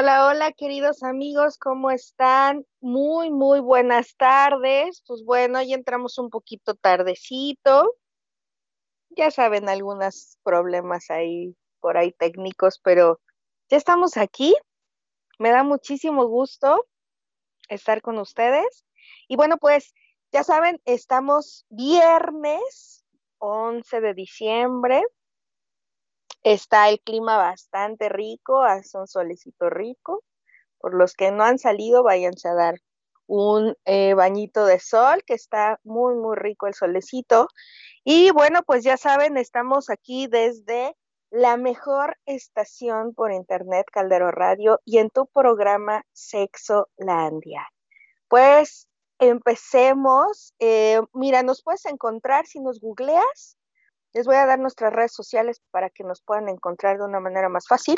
Hola, 0.00 0.28
hola, 0.28 0.52
queridos 0.52 1.02
amigos, 1.02 1.58
¿cómo 1.58 1.90
están? 1.90 2.64
Muy, 2.80 3.32
muy 3.32 3.58
buenas 3.58 4.14
tardes. 4.16 5.02
Pues 5.04 5.24
bueno, 5.24 5.60
ya 5.60 5.74
entramos 5.74 6.18
un 6.18 6.30
poquito 6.30 6.76
tardecito. 6.76 7.96
Ya 9.10 9.32
saben, 9.32 9.68
algunos 9.68 10.38
problemas 10.44 11.10
ahí, 11.10 11.56
por 11.80 11.96
ahí 11.96 12.12
técnicos, 12.12 12.78
pero 12.78 13.20
ya 13.70 13.76
estamos 13.76 14.16
aquí. 14.16 14.54
Me 15.40 15.50
da 15.50 15.64
muchísimo 15.64 16.28
gusto 16.28 16.86
estar 17.68 18.00
con 18.00 18.18
ustedes. 18.18 18.84
Y 19.26 19.34
bueno, 19.34 19.58
pues 19.58 19.94
ya 20.30 20.44
saben, 20.44 20.80
estamos 20.84 21.66
viernes 21.70 23.04
11 23.38 24.00
de 24.00 24.14
diciembre. 24.14 25.02
Está 26.42 26.88
el 26.88 27.00
clima 27.00 27.36
bastante 27.36 28.08
rico, 28.08 28.62
hace 28.62 28.98
un 28.98 29.06
solecito 29.06 29.70
rico. 29.70 30.24
Por 30.78 30.94
los 30.94 31.14
que 31.14 31.30
no 31.30 31.44
han 31.44 31.58
salido, 31.58 32.02
váyanse 32.02 32.48
a 32.48 32.54
dar 32.54 32.76
un 33.26 33.76
eh, 33.84 34.14
bañito 34.14 34.64
de 34.64 34.80
sol, 34.80 35.22
que 35.26 35.34
está 35.34 35.78
muy, 35.84 36.14
muy 36.14 36.36
rico 36.36 36.66
el 36.66 36.74
solecito. 36.74 37.48
Y 38.04 38.30
bueno, 38.30 38.62
pues 38.62 38.84
ya 38.84 38.96
saben, 38.96 39.36
estamos 39.36 39.90
aquí 39.90 40.28
desde 40.28 40.96
la 41.30 41.58
mejor 41.58 42.16
estación 42.24 43.14
por 43.14 43.32
internet, 43.32 43.86
Caldero 43.92 44.30
Radio, 44.30 44.80
y 44.84 44.98
en 44.98 45.10
tu 45.10 45.26
programa 45.26 46.04
Sexo 46.12 46.88
Landia. 46.96 47.68
Pues 48.28 48.88
empecemos. 49.18 50.54
Eh, 50.58 51.00
mira, 51.12 51.42
nos 51.42 51.62
puedes 51.62 51.84
encontrar 51.84 52.46
si 52.46 52.60
nos 52.60 52.80
googleas 52.80 53.57
les 54.12 54.26
voy 54.26 54.36
a 54.36 54.46
dar 54.46 54.58
nuestras 54.58 54.92
redes 54.92 55.12
sociales 55.12 55.62
para 55.70 55.90
que 55.90 56.02
nos 56.04 56.22
puedan 56.22 56.48
encontrar 56.48 56.98
de 56.98 57.04
una 57.04 57.20
manera 57.20 57.48
más 57.48 57.66
fácil. 57.68 57.96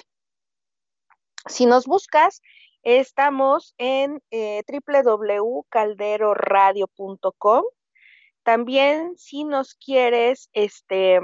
Si 1.47 1.67
nos 1.67 1.87
buscas, 1.87 2.43
estamos 2.83 3.75
en 3.79 4.23
eh, 4.31 4.63
www.calderoradio.com. 4.69 7.65
También 8.43 9.17
si 9.17 9.45
nos 9.45 9.75
quieres 9.75 10.49
este, 10.53 11.21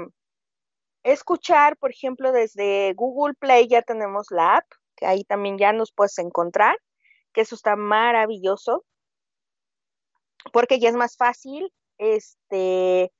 escuchar, 1.03 1.77
por 1.77 1.91
ejemplo, 1.91 2.31
desde 2.31 2.93
Google 2.93 3.35
Play 3.35 3.67
ya 3.67 3.81
tenemos 3.81 4.27
la 4.29 4.57
app, 4.57 4.65
que 4.95 5.05
ahí 5.05 5.23
también 5.23 5.57
ya 5.57 5.73
nos 5.73 5.91
puedes 5.91 6.17
encontrar, 6.19 6.77
que 7.33 7.41
eso 7.41 7.55
está 7.55 7.75
maravilloso, 7.75 8.85
porque 10.51 10.79
ya 10.79 10.89
es 10.89 10.95
más 10.95 11.17
fácil 11.17 11.71
este, 11.97 13.11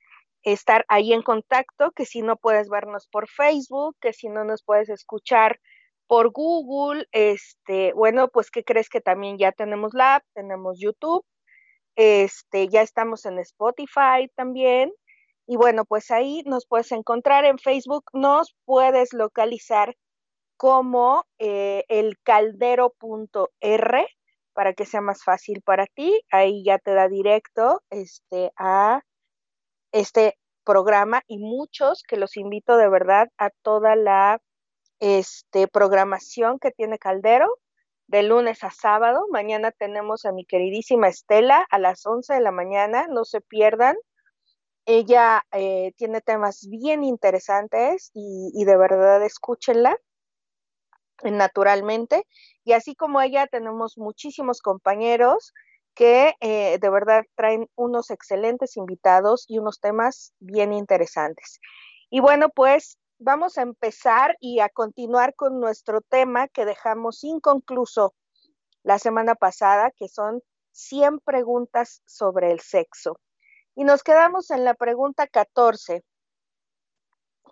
estar 0.52 0.84
ahí 0.88 1.12
en 1.12 1.22
contacto, 1.22 1.90
que 1.92 2.04
si 2.04 2.22
no 2.22 2.36
puedes 2.36 2.68
vernos 2.68 3.06
por 3.08 3.28
Facebook, 3.28 3.96
que 4.00 4.12
si 4.12 4.28
no 4.28 4.44
nos 4.44 4.62
puedes 4.62 4.88
escuchar 4.88 5.60
por 6.06 6.30
Google, 6.30 7.06
este, 7.12 7.92
bueno, 7.92 8.28
pues 8.28 8.50
¿qué 8.50 8.64
crees 8.64 8.88
que 8.88 9.00
también 9.00 9.38
ya 9.38 9.52
tenemos 9.52 9.92
la 9.94 10.16
app, 10.16 10.24
tenemos 10.34 10.78
YouTube, 10.80 11.24
este, 11.96 12.68
ya 12.68 12.82
estamos 12.82 13.26
en 13.26 13.38
Spotify 13.40 14.30
también. 14.36 14.92
Y 15.46 15.56
bueno, 15.56 15.84
pues 15.84 16.10
ahí 16.10 16.42
nos 16.46 16.66
puedes 16.66 16.92
encontrar 16.92 17.44
en 17.44 17.58
Facebook, 17.58 18.04
nos 18.12 18.54
puedes 18.64 19.12
localizar 19.12 19.96
como 20.56 21.24
eh, 21.38 21.84
el 21.88 22.18
caldero.r 22.22 24.06
para 24.52 24.74
que 24.74 24.84
sea 24.84 25.00
más 25.00 25.24
fácil 25.24 25.62
para 25.62 25.86
ti. 25.86 26.20
Ahí 26.30 26.62
ya 26.64 26.78
te 26.78 26.92
da 26.92 27.08
directo 27.08 27.82
este, 27.90 28.52
a 28.56 29.02
este 29.92 30.38
programa 30.64 31.22
y 31.26 31.38
muchos 31.38 32.02
que 32.02 32.16
los 32.16 32.36
invito 32.36 32.76
de 32.76 32.88
verdad 32.88 33.28
a 33.38 33.50
toda 33.62 33.96
la 33.96 34.40
este, 35.00 35.68
programación 35.68 36.58
que 36.58 36.70
tiene 36.70 36.98
Caldero 36.98 37.58
de 38.06 38.22
lunes 38.22 38.64
a 38.64 38.70
sábado. 38.70 39.26
Mañana 39.30 39.70
tenemos 39.70 40.24
a 40.24 40.32
mi 40.32 40.44
queridísima 40.44 41.08
Estela 41.08 41.66
a 41.70 41.78
las 41.78 42.04
11 42.04 42.34
de 42.34 42.40
la 42.40 42.50
mañana, 42.50 43.06
no 43.08 43.24
se 43.24 43.40
pierdan. 43.40 43.96
Ella 44.86 45.44
eh, 45.52 45.92
tiene 45.96 46.20
temas 46.20 46.66
bien 46.68 47.04
interesantes 47.04 48.10
y, 48.14 48.50
y 48.54 48.64
de 48.64 48.76
verdad 48.76 49.22
escúchenla 49.22 49.98
naturalmente. 51.22 52.26
Y 52.64 52.72
así 52.72 52.94
como 52.94 53.20
ella, 53.20 53.46
tenemos 53.46 53.98
muchísimos 53.98 54.60
compañeros 54.60 55.52
que 55.98 56.36
eh, 56.38 56.78
de 56.78 56.90
verdad 56.90 57.24
traen 57.34 57.68
unos 57.74 58.10
excelentes 58.10 58.76
invitados 58.76 59.44
y 59.48 59.58
unos 59.58 59.80
temas 59.80 60.32
bien 60.38 60.72
interesantes. 60.72 61.58
Y 62.08 62.20
bueno, 62.20 62.50
pues 62.50 62.98
vamos 63.18 63.58
a 63.58 63.62
empezar 63.62 64.36
y 64.38 64.60
a 64.60 64.68
continuar 64.68 65.34
con 65.34 65.58
nuestro 65.58 66.00
tema 66.00 66.46
que 66.46 66.64
dejamos 66.64 67.24
inconcluso 67.24 68.14
la 68.84 69.00
semana 69.00 69.34
pasada, 69.34 69.90
que 69.90 70.06
son 70.06 70.40
100 70.70 71.18
preguntas 71.18 72.00
sobre 72.06 72.52
el 72.52 72.60
sexo. 72.60 73.18
Y 73.74 73.82
nos 73.82 74.04
quedamos 74.04 74.52
en 74.52 74.64
la 74.64 74.74
pregunta 74.74 75.26
14, 75.26 76.04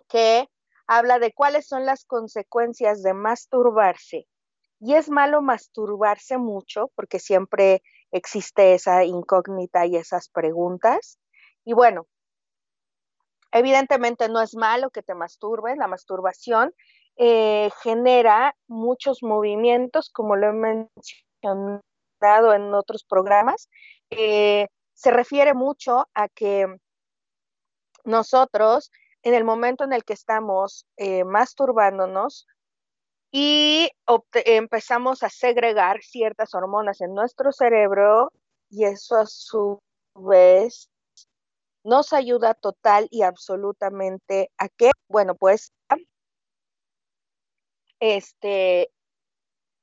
que 0.07 0.47
habla 0.87 1.19
de 1.19 1.33
cuáles 1.33 1.67
son 1.67 1.85
las 1.85 2.05
consecuencias 2.05 3.03
de 3.03 3.13
masturbarse. 3.13 4.25
Y 4.79 4.93
es 4.93 5.09
malo 5.09 5.41
masturbarse 5.41 6.37
mucho 6.37 6.91
porque 6.95 7.19
siempre 7.19 7.81
existe 8.11 8.73
esa 8.73 9.03
incógnita 9.03 9.85
y 9.85 9.95
esas 9.95 10.29
preguntas. 10.29 11.19
Y 11.65 11.73
bueno, 11.73 12.07
evidentemente 13.51 14.29
no 14.29 14.41
es 14.41 14.55
malo 14.55 14.89
que 14.89 15.03
te 15.03 15.15
masturbes, 15.15 15.77
la 15.77 15.87
masturbación 15.87 16.73
eh, 17.17 17.71
genera 17.81 18.55
muchos 18.67 19.23
movimientos, 19.23 20.09
como 20.11 20.35
lo 20.35 20.49
he 20.49 20.53
mencionado 21.41 22.53
en 22.53 22.73
otros 22.73 23.03
programas. 23.03 23.69
Eh, 24.11 24.67
se 24.93 25.11
refiere 25.11 25.53
mucho 25.53 26.07
a 26.13 26.29
que 26.29 26.67
nosotros, 28.03 28.91
en 29.23 29.33
el 29.33 29.43
momento 29.43 29.83
en 29.83 29.93
el 29.93 30.03
que 30.03 30.13
estamos 30.13 30.85
eh, 30.95 31.23
masturbándonos, 31.23 32.47
y 33.39 33.91
empezamos 34.33 35.21
a 35.21 35.29
segregar 35.29 36.01
ciertas 36.01 36.55
hormonas 36.55 37.01
en 37.01 37.13
nuestro 37.13 37.51
cerebro 37.51 38.31
y 38.67 38.85
eso 38.85 39.15
a 39.15 39.27
su 39.27 39.79
vez 40.15 40.89
nos 41.83 42.13
ayuda 42.13 42.55
total 42.55 43.07
y 43.11 43.21
absolutamente 43.21 44.49
a 44.57 44.69
que, 44.69 44.89
bueno, 45.07 45.35
pues 45.35 45.71
este 47.99 48.89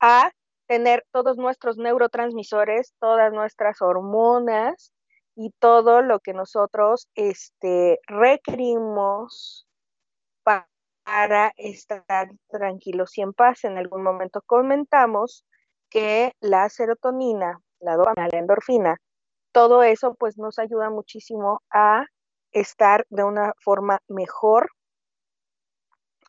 a 0.01 0.33
tener 0.67 1.07
todos 1.13 1.37
nuestros 1.37 1.77
neurotransmisores, 1.77 2.93
todas 2.99 3.33
nuestras 3.33 3.81
hormonas 3.81 4.91
y 5.37 5.51
todo 5.61 6.03
lo 6.03 6.19
que 6.19 6.33
nosotros 6.33 7.07
este, 7.15 8.01
requerimos 8.09 9.69
para 10.43 10.74
para 11.05 11.53
estar 11.57 12.05
tranquilos 12.49 13.17
y 13.19 13.23
en 13.23 13.33
paz. 13.33 13.65
En 13.65 13.79
algún 13.79 14.03
momento 14.03 14.43
comentamos 14.47 15.45
que 15.91 16.33
la 16.41 16.69
serotonina, 16.69 17.61
la 17.81 17.97
dopamina, 17.97 18.29
la 18.33 18.39
endorfina, 18.39 18.97
todo 19.53 19.83
eso 19.83 20.15
pues 20.15 20.37
nos 20.39 20.59
ayuda 20.59 20.91
muchísimo 20.91 21.63
a 21.71 22.07
estar 22.53 23.07
de 23.11 23.25
una 23.25 23.53
forma 23.61 24.01
mejor 24.09 24.71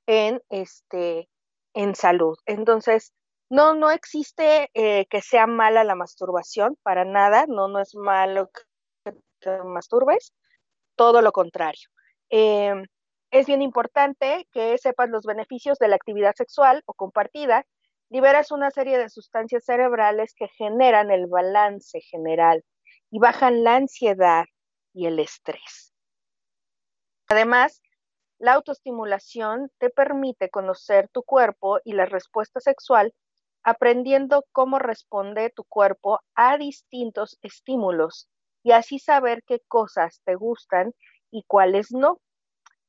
en 0.05 0.41
este 0.49 1.27
en 1.73 1.95
salud. 1.95 2.37
Entonces, 2.45 3.13
no, 3.49 3.73
no 3.75 3.91
existe 3.91 4.69
eh, 4.73 5.05
que 5.09 5.21
sea 5.21 5.45
mala 5.45 5.83
la 5.83 5.95
masturbación, 5.95 6.77
para 6.83 7.05
nada, 7.05 7.45
no, 7.47 7.67
no 7.67 7.79
es 7.79 7.95
malo 7.95 8.49
que 9.03 9.13
te 9.39 9.63
masturbes, 9.63 10.33
todo 10.95 11.21
lo 11.21 11.31
contrario. 11.31 11.89
Em, 12.29 12.85
es 13.31 13.47
bien 13.47 13.61
importante 13.61 14.47
que 14.51 14.77
sepas 14.77 15.09
los 15.09 15.25
beneficios 15.25 15.77
de 15.79 15.87
la 15.87 15.95
actividad 15.95 16.33
sexual 16.35 16.83
o 16.85 16.93
compartida. 16.93 17.65
Liberas 18.09 18.51
una 18.51 18.71
serie 18.71 18.97
de 18.97 19.09
sustancias 19.09 19.65
cerebrales 19.65 20.33
que 20.35 20.47
generan 20.47 21.11
el 21.11 21.27
balance 21.27 22.01
general 22.01 22.63
y 23.11 23.19
bajan 23.19 23.63
la 23.63 23.75
ansiedad 23.75 24.45
y 24.93 25.07
el 25.07 25.19
estrés. 25.19 25.93
Además, 27.27 27.81
la 28.37 28.53
autoestimulación 28.53 29.71
te 29.79 29.89
permite 29.89 30.49
conocer 30.49 31.09
tu 31.09 31.23
cuerpo 31.23 31.79
y 31.83 31.93
la 31.93 32.05
respuesta 32.05 32.59
sexual, 32.59 33.13
aprendiendo 33.63 34.45
cómo 34.51 34.77
responde 34.77 35.49
tu 35.49 35.63
cuerpo 35.63 36.19
a 36.35 36.57
distintos 36.57 37.37
estímulos 37.41 38.29
y 38.63 38.71
así 38.71 38.99
saber 38.99 39.41
qué 39.47 39.61
cosas 39.67 40.21
te 40.25 40.35
gustan 40.35 40.93
y 41.31 41.43
cuáles 41.47 41.91
no. 41.91 42.19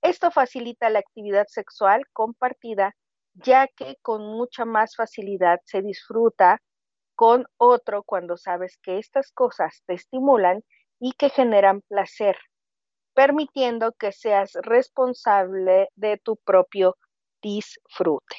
Esto 0.06 0.30
facilita 0.30 0.88
la 0.88 1.00
actividad 1.00 1.48
sexual 1.48 2.04
compartida, 2.12 2.94
ya 3.34 3.66
que 3.66 3.96
con 4.02 4.22
mucha 4.22 4.64
más 4.64 4.94
facilidad 4.94 5.58
se 5.64 5.82
disfruta 5.82 6.62
con 7.16 7.48
otro 7.56 8.04
cuando 8.04 8.36
sabes 8.36 8.78
que 8.80 8.98
estas 8.98 9.32
cosas 9.32 9.82
te 9.84 9.94
estimulan 9.94 10.62
y 11.00 11.10
que 11.14 11.28
generan 11.28 11.80
placer, 11.80 12.38
permitiendo 13.14 13.94
que 13.98 14.12
seas 14.12 14.52
responsable 14.62 15.88
de 15.96 16.18
tu 16.18 16.36
propio 16.36 16.96
disfrute. 17.42 18.36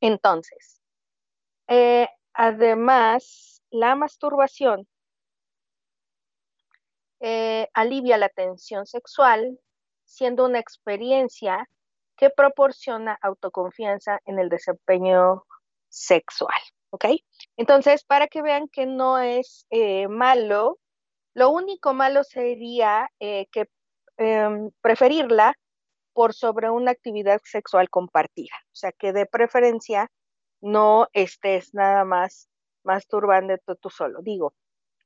Entonces, 0.00 0.80
eh, 1.66 2.08
además, 2.32 3.62
la 3.70 3.96
masturbación 3.96 4.88
eh, 7.20 7.68
alivia 7.74 8.18
la 8.18 8.28
tensión 8.28 8.86
sexual, 8.86 9.58
siendo 10.04 10.44
una 10.44 10.58
experiencia 10.58 11.68
que 12.16 12.30
proporciona 12.30 13.18
autoconfianza 13.22 14.18
en 14.26 14.38
el 14.38 14.48
desempeño 14.48 15.44
sexual. 15.88 16.60
¿Ok? 16.90 17.04
Entonces, 17.56 18.04
para 18.04 18.28
que 18.28 18.42
vean 18.42 18.68
que 18.68 18.86
no 18.86 19.18
es 19.18 19.66
eh, 19.70 20.08
malo, 20.08 20.78
lo 21.34 21.50
único 21.50 21.92
malo 21.94 22.24
sería 22.24 23.10
eh, 23.20 23.46
que 23.52 23.68
em, 24.16 24.70
preferirla 24.80 25.54
por 26.12 26.34
sobre 26.34 26.70
una 26.70 26.90
actividad 26.90 27.40
sexual 27.44 27.90
compartida. 27.90 28.54
O 28.72 28.74
sea, 28.74 28.92
que 28.92 29.12
de 29.12 29.26
preferencia 29.26 30.10
no 30.60 31.08
estés 31.12 31.74
nada 31.74 32.04
más 32.04 32.48
masturbando 32.82 33.56
tú 33.80 33.90
solo. 33.90 34.20
Digo, 34.22 34.54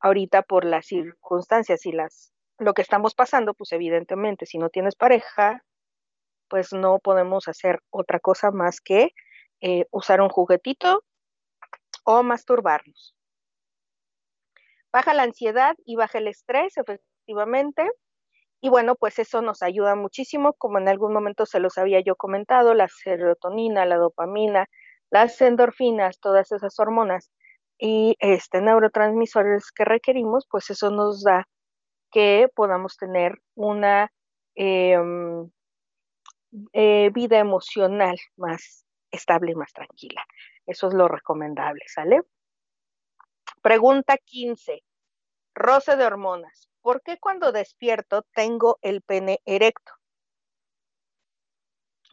ahorita 0.02 0.42
por 0.42 0.64
las 0.64 0.86
circunstancias 0.86 1.86
y 1.86 1.92
las 1.92 2.32
lo 2.58 2.74
que 2.74 2.82
estamos 2.82 3.14
pasando, 3.14 3.54
pues 3.54 3.72
evidentemente, 3.72 4.46
si 4.46 4.58
no 4.58 4.68
tienes 4.68 4.94
pareja, 4.94 5.64
pues 6.48 6.72
no 6.72 6.98
podemos 6.98 7.48
hacer 7.48 7.80
otra 7.90 8.20
cosa 8.20 8.50
más 8.50 8.80
que 8.80 9.14
eh, 9.60 9.86
usar 9.90 10.20
un 10.20 10.28
juguetito 10.28 11.02
o 12.04 12.22
masturbarnos. 12.22 13.16
Baja 14.92 15.14
la 15.14 15.22
ansiedad 15.22 15.74
y 15.86 15.96
baja 15.96 16.18
el 16.18 16.28
estrés, 16.28 16.76
efectivamente. 16.76 17.90
Y 18.60 18.68
bueno, 18.68 18.94
pues 18.94 19.18
eso 19.18 19.40
nos 19.40 19.62
ayuda 19.62 19.96
muchísimo, 19.96 20.52
como 20.52 20.78
en 20.78 20.88
algún 20.88 21.12
momento 21.12 21.46
se 21.46 21.58
los 21.58 21.78
había 21.78 22.00
yo 22.00 22.16
comentado, 22.16 22.74
la 22.74 22.88
serotonina, 22.88 23.86
la 23.86 23.96
dopamina, 23.96 24.68
las 25.10 25.40
endorfinas, 25.40 26.20
todas 26.20 26.52
esas 26.52 26.78
hormonas 26.78 27.32
y 27.78 28.16
este 28.20 28.60
neurotransmisores 28.60 29.70
que 29.72 29.84
requerimos, 29.84 30.46
pues 30.50 30.70
eso 30.70 30.90
nos 30.90 31.22
da 31.22 31.48
que 32.10 32.48
podamos 32.54 32.96
tener 32.96 33.40
una 33.54 34.12
em, 34.54 35.50
eh, 36.72 37.10
vida 37.12 37.38
emocional 37.38 38.16
más 38.36 38.84
estable 39.10 39.52
y 39.52 39.54
más 39.54 39.72
tranquila. 39.72 40.24
Eso 40.66 40.88
es 40.88 40.94
lo 40.94 41.08
recomendable, 41.08 41.82
¿sale? 41.86 42.22
Pregunta 43.62 44.16
15. 44.18 44.82
Roce 45.54 45.96
de 45.96 46.04
hormonas. 46.04 46.68
¿Por 46.82 47.02
qué 47.02 47.18
cuando 47.18 47.52
despierto 47.52 48.22
tengo 48.34 48.78
el 48.82 49.02
pene 49.02 49.40
erecto? 49.44 49.92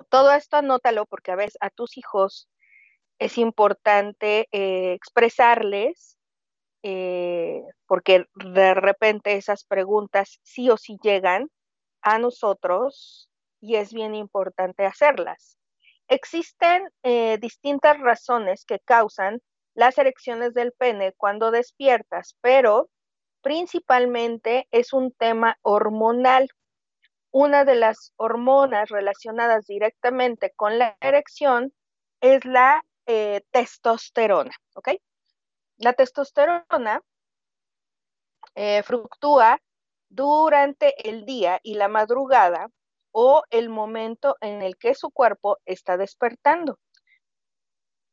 Todo 0.09 0.31
esto 0.31 0.57
anótalo 0.57 1.05
porque 1.05 1.31
a 1.31 1.35
veces 1.35 1.57
a 1.59 1.69
tus 1.69 1.97
hijos 1.97 2.47
es 3.19 3.37
importante 3.37 4.47
eh, 4.51 4.93
expresarles, 4.93 6.17
eh, 6.83 7.61
porque 7.85 8.25
de 8.35 8.73
repente 8.73 9.35
esas 9.35 9.65
preguntas 9.65 10.39
sí 10.43 10.69
o 10.69 10.77
sí 10.77 10.97
llegan 11.03 11.49
a 12.01 12.17
nosotros 12.17 13.29
y 13.59 13.75
es 13.75 13.93
bien 13.93 14.15
importante 14.15 14.85
hacerlas. 14.85 15.57
Existen 16.07 16.89
eh, 17.03 17.37
distintas 17.39 17.99
razones 17.99 18.63
que 18.65 18.79
causan 18.79 19.41
las 19.75 19.97
erecciones 19.97 20.53
del 20.53 20.71
pene 20.71 21.13
cuando 21.17 21.51
despiertas, 21.51 22.37
pero 22.41 22.89
principalmente 23.41 24.67
es 24.71 24.93
un 24.93 25.11
tema 25.11 25.57
hormonal. 25.61 26.49
Una 27.31 27.65
de 27.65 27.75
las 27.75 28.13
hormonas 28.15 28.89
relacionadas 28.89 29.67
directamente 29.67 30.51
con 30.55 30.79
la 30.79 30.97
erección 31.01 31.73
es 32.21 32.43
la 32.45 32.83
eh, 33.11 33.41
testosterona, 33.49 34.51
¿ok? 34.75 34.89
La 35.77 35.93
testosterona 35.93 37.01
eh, 38.53 38.83
fluctúa 38.83 39.59
durante 40.09 41.09
el 41.09 41.25
día 41.25 41.59
y 41.63 41.73
la 41.73 41.87
madrugada 41.87 42.69
o 43.11 43.41
el 43.49 43.69
momento 43.69 44.35
en 44.41 44.61
el 44.61 44.77
que 44.77 44.93
su 44.93 45.09
cuerpo 45.09 45.57
está 45.65 45.97
despertando. 45.97 46.77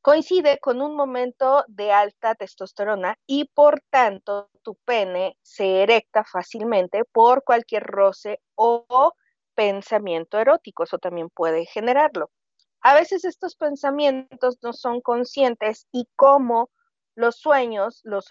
Coincide 0.01 0.59
con 0.61 0.81
un 0.81 0.97
momento 0.97 1.65
de 1.69 1.93
alta 1.93 2.35
testosterona 2.35 3.19
y 3.27 3.51
por 3.53 3.83
tanto 3.91 4.49
tu 4.63 4.77
pene 4.77 5.37
se 5.43 5.83
erecta 5.83 6.25
fácilmente 6.25 7.05
por 7.05 7.45
cualquier 7.45 7.83
roce 7.83 8.41
o 8.55 9.13
pensamiento 9.55 10.39
erótico. 10.39 10.85
Eso 10.85 10.97
también 10.97 11.29
puede 11.29 11.67
generarlo. 11.67 12.31
A 12.87 12.95
veces 12.95 13.25
estos 13.25 13.57
pensamientos 13.57 14.59
no 14.63 14.73
son 14.73 15.01
conscientes 15.01 15.89
y 15.91 16.07
como 16.15 16.71
los 17.17 17.35
sueños 17.35 18.01
los 18.05 18.29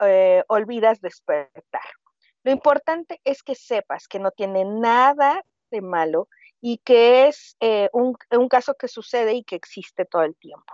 eh, 0.00 0.44
olvidas 0.46 1.00
despertar. 1.00 1.82
Lo 2.44 2.52
importante 2.52 3.20
es 3.24 3.42
que 3.42 3.56
sepas 3.56 4.06
que 4.06 4.20
no 4.20 4.30
tiene 4.30 4.64
nada 4.64 5.42
de 5.72 5.80
malo 5.80 6.28
y 6.60 6.78
que 6.84 7.26
es 7.26 7.56
eh, 7.58 7.90
un, 7.92 8.14
caso 8.48 8.74
que 8.74 8.86
sucede 8.86 9.34
y 9.34 9.42
que 9.42 9.56
existe 9.56 10.04
todo 10.04 10.22
el 10.22 10.36
tiempo. 10.36 10.72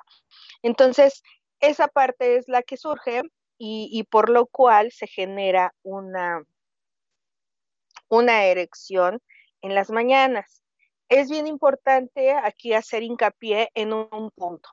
Entonces, 0.61 1.23
esa 1.61 1.89
parte 1.89 2.37
es 2.37 2.49
la 2.49 2.63
que 2.63 2.77
surge 2.77 3.23
y, 3.57 4.07
por 4.11 4.29
lo 4.29 4.45
cual 4.45 4.93
se 4.93 5.07
genera 5.07 5.75
una, 5.83 6.45
una 8.11 8.45
erección 8.45 9.23
en 9.63 9.75
las 9.75 9.89
mañanas. 9.89 10.62
Es 11.13 11.29
bien 11.29 11.47
importante 11.47 12.33
aquí 12.33 12.73
hacer 12.73 13.03
hincapié 13.03 13.69
en 13.75 13.93
un, 13.93 14.31
punto. 14.31 14.71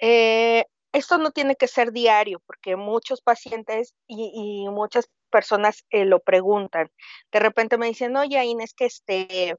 Eh, 0.00 0.64
esto 0.92 1.16
no 1.18 1.30
tiene 1.30 1.54
que 1.54 1.68
ser 1.68 1.92
diario, 1.92 2.42
porque 2.44 2.74
muchos 2.74 3.22
pacientes 3.22 3.94
y, 4.08 4.66
muchas 4.68 5.08
personas 5.30 5.84
eh, 5.90 6.04
lo 6.04 6.18
preguntan. 6.18 6.90
De 7.30 7.38
repente 7.38 7.78
me 7.78 7.86
dicen, 7.86 8.16
oye, 8.16 8.44
Inés, 8.44 8.74
que 8.74 8.86
este, 8.86 9.54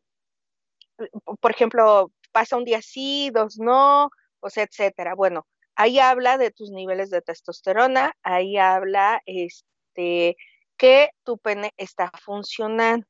por 1.39 1.51
ejemplo, 1.51 2.11
pasa 2.33 2.57
un 2.57 2.65
día 2.65 2.81
sí, 2.81 3.29
dos 3.33 3.57
no, 3.57 4.09
sea, 4.49 4.63
etcétera. 4.63 5.15
Bueno, 5.15 5.47
ahí 5.75 5.97
habla 5.99 6.37
de 6.37 6.51
tus 6.51 6.71
niveles 6.71 7.09
de 7.09 7.21
testosterona, 7.21 8.15
ahí 8.21 8.57
habla 8.57 9.21
este, 9.25 10.35
que 10.75 11.11
tu 11.23 11.37
pene 11.37 11.71
está 11.77 12.11
funcionando. 12.21 13.07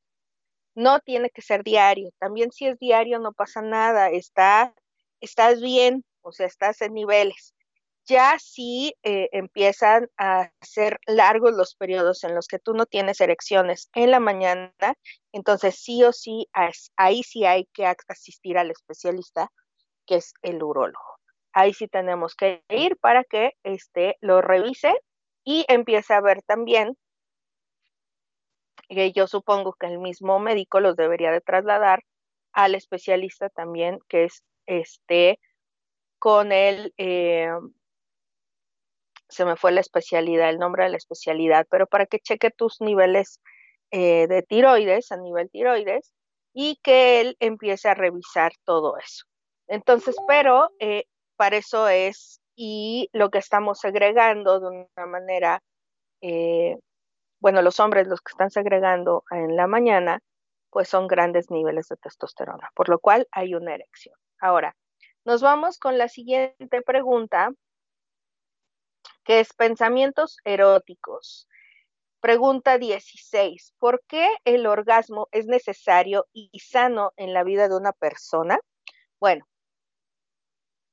No 0.78 1.00
tiene 1.00 1.32
que 1.32 1.42
ser 1.42 1.64
diario. 1.64 2.12
También 2.20 2.52
si 2.52 2.68
es 2.68 2.78
diario 2.78 3.18
no 3.18 3.34
pasa 3.34 3.64
nada. 3.64 4.12
Está, 4.12 4.76
estás 5.20 5.60
bien, 5.60 6.06
o 6.22 6.32
sea, 6.32 6.46
estás 6.46 6.82
en 6.84 6.94
niveles. 6.94 7.56
Ya 8.06 8.38
si 8.38 8.94
eh, 9.02 9.28
empiezan 9.32 10.08
a 10.20 10.52
ser 10.62 11.00
largos 11.08 11.54
los 11.54 11.74
periodos 11.74 12.24
en 12.24 12.36
los 12.36 12.48
que 12.48 12.60
tú 12.60 12.76
no 12.76 12.86
tienes 12.86 13.20
erecciones 13.22 13.90
en 13.96 14.12
la 14.12 14.20
mañana, 14.20 14.72
entonces 15.32 15.82
sí 15.82 16.04
o 16.04 16.14
sí, 16.14 16.48
ahí 16.96 17.24
sí 17.24 17.44
hay 17.44 17.66
que 17.74 17.88
asistir 18.08 18.60
al 18.60 18.70
especialista, 18.70 19.52
que 20.06 20.18
es 20.18 20.32
el 20.44 20.62
urólogo. 20.62 21.18
Ahí 21.54 21.74
sí 21.74 21.88
tenemos 21.88 22.36
que 22.36 22.62
ir 22.70 22.98
para 22.98 23.24
que 23.24 23.54
este, 23.64 24.16
lo 24.22 24.44
revise 24.44 24.94
y 25.44 25.66
empiece 25.70 26.14
a 26.14 26.22
ver 26.22 26.44
también, 26.44 26.96
que 28.88 29.12
yo 29.12 29.28
supongo 29.28 29.74
que 29.74 29.88
el 29.88 30.00
mismo 30.00 30.40
médico 30.40 30.80
los 30.80 30.96
debería 30.96 31.32
de 31.32 31.42
trasladar 31.42 32.04
al 32.54 32.76
especialista 32.76 33.50
también, 33.50 34.00
que 34.08 34.26
es 34.26 34.44
este 34.66 35.40
con 36.20 36.52
el 36.52 36.94
eh, 36.98 37.50
se 39.30 39.46
me 39.46 39.56
fue 39.56 39.72
la 39.72 39.82
especialidad, 39.82 40.50
el 40.50 40.60
nombre 40.60 40.84
de 40.84 40.90
la 40.90 40.98
especialidad, 40.98 41.68
pero 41.70 41.88
para 41.88 42.06
que 42.06 42.20
cheque 42.20 42.50
tus 42.50 42.82
niveles 42.82 43.42
eh, 43.92 44.28
de 44.28 44.42
tiroides, 44.44 45.12
a 45.12 45.18
nivel 45.18 45.50
tiroides, 45.50 46.14
y 46.54 46.80
que 46.82 47.22
él 47.22 47.38
empiece 47.40 47.90
a 47.90 47.94
revisar 47.94 48.54
todo 48.64 48.98
eso. 48.98 49.26
Entonces, 49.68 50.16
pero 50.28 50.72
eh, 50.80 51.06
para 51.36 51.58
eso 51.58 51.88
es, 51.90 52.42
y 52.56 53.10
lo 53.14 53.30
que 53.30 53.38
estamos 53.38 53.80
segregando 53.80 54.60
de 54.60 54.68
una 54.96 55.06
manera, 55.06 55.62
bueno, 57.40 57.62
los 57.62 57.80
hombres 57.80 58.08
los 58.08 58.22
que 58.22 58.32
están 58.32 58.50
segregando 58.50 59.24
en 59.32 59.56
la 59.56 59.68
mañana, 59.68 60.22
pues 60.70 60.90
son 60.90 61.08
grandes 61.08 61.50
niveles 61.50 61.88
de 61.88 61.98
testosterona, 61.98 62.70
por 62.76 62.90
lo 62.90 63.00
cual 63.00 63.28
hay 63.32 63.56
una 63.56 63.74
erección. 63.74 64.16
Ahora, 64.40 64.76
nos 65.26 65.42
vamos 65.42 65.80
con 65.80 65.98
la 65.98 66.08
siguiente 66.08 66.82
pregunta, 66.82 67.52
que 69.24 69.40
es 69.40 69.54
pensamientos 69.54 70.38
eróticos. 70.44 71.48
Pregunta 72.20 72.78
16. 72.78 73.74
¿Por 73.78 74.02
qué 74.08 74.30
el 74.46 74.66
orgasmo 74.66 75.28
es 75.32 75.46
necesario 75.48 76.26
y 76.32 76.60
sano 76.60 77.12
en 77.16 77.34
la 77.34 77.44
vida 77.44 77.68
de 77.68 77.76
una 77.76 77.92
persona? 77.92 78.60
Bueno, 79.20 79.48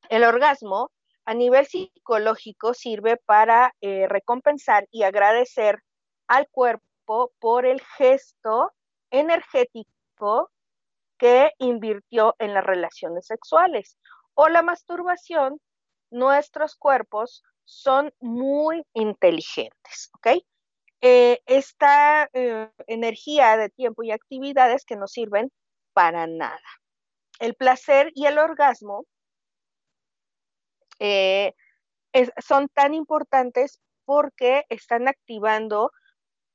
el 0.08 0.24
orgasmo 0.24 0.90
a 1.24 1.34
nivel 1.34 1.66
psicológico 1.66 2.74
sirve 2.74 3.16
para 3.16 3.74
eh, 3.80 4.06
recompensar 4.08 4.86
y 4.90 5.04
agradecer 5.04 5.82
al 6.26 6.48
cuerpo 6.48 7.32
por 7.38 7.66
el 7.66 7.80
gesto 7.80 8.72
energético 9.10 10.50
que 11.18 11.52
invirtió 11.58 12.34
en 12.38 12.54
las 12.54 12.64
relaciones 12.64 13.26
sexuales. 13.26 13.98
o 14.36 14.48
la 14.48 14.62
masturbación, 14.62 15.60
nuestros 16.10 16.74
cuerpos 16.74 17.44
son 17.64 18.12
muy 18.18 18.84
inteligentes, 18.92 20.10
¿ok? 20.14 20.42
Eh, 21.00 21.40
esta 21.46 22.28
eh, 22.32 22.70
energía 22.86 23.56
de 23.56 23.68
tiempo 23.68 24.02
y 24.02 24.10
actividades 24.10 24.84
que 24.84 24.96
no 24.96 25.06
sirven 25.06 25.52
para 25.92 26.26
nada. 26.26 26.58
El 27.38 27.54
placer 27.54 28.10
y 28.14 28.26
el 28.26 28.38
orgasmo 28.38 29.06
eh, 30.98 31.52
son 32.38 32.68
tan 32.68 32.94
importantes 32.94 33.80
porque 34.04 34.64
están 34.68 35.06
activando 35.08 35.92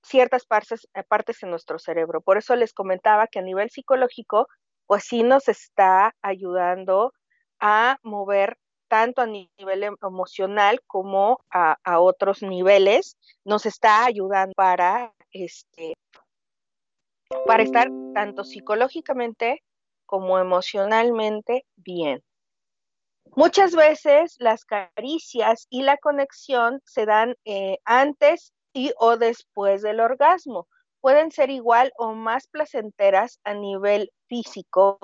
ciertas 0.03 0.45
partes, 0.45 0.87
partes 1.07 1.43
en 1.43 1.49
nuestro 1.51 1.79
cerebro. 1.79 2.21
Por 2.21 2.37
eso 2.37 2.55
les 2.55 2.73
comentaba 2.73 3.27
que 3.27 3.39
a 3.39 3.43
nivel 3.43 3.69
psicológico, 3.69 4.47
pues 4.87 5.03
sí 5.03 5.23
nos 5.23 5.47
está 5.47 6.15
ayudando 6.21 7.13
a 7.59 7.97
mover 8.03 8.57
tanto 8.89 9.21
a 9.21 9.27
nivel 9.27 9.83
em, 9.83 9.95
emocional 10.01 10.81
como 10.87 11.39
a, 11.51 11.77
otros 11.99 12.41
niveles, 12.41 13.17
nos 13.45 13.65
está 13.65 14.05
ayudando 14.05 14.53
para, 14.55 15.13
este, 15.31 15.93
para 17.45 17.63
estar 17.63 17.89
tanto 18.13 18.43
psicológicamente 18.43 19.63
como 20.05 20.39
emocionalmente 20.39 21.65
bien. 21.75 22.23
Muchas 23.35 23.75
veces 23.75 24.35
las 24.39 24.65
caricias 24.65 25.67
y 25.69 25.83
la 25.83 25.97
conexión 25.97 26.81
se 26.83 27.05
dan 27.05 27.35
eh, 27.45 27.77
antes 27.85 28.53
y 28.79 28.93
o 28.97 29.17
después 29.17 29.81
del 29.81 29.99
orgasmo. 29.99 30.67
Pueden 31.01 31.31
ser 31.31 31.49
igual 31.49 31.91
o 31.97 32.13
más 32.13 32.47
placenteras 32.47 33.39
a 33.43 33.53
nivel 33.53 34.11
físico 34.27 34.97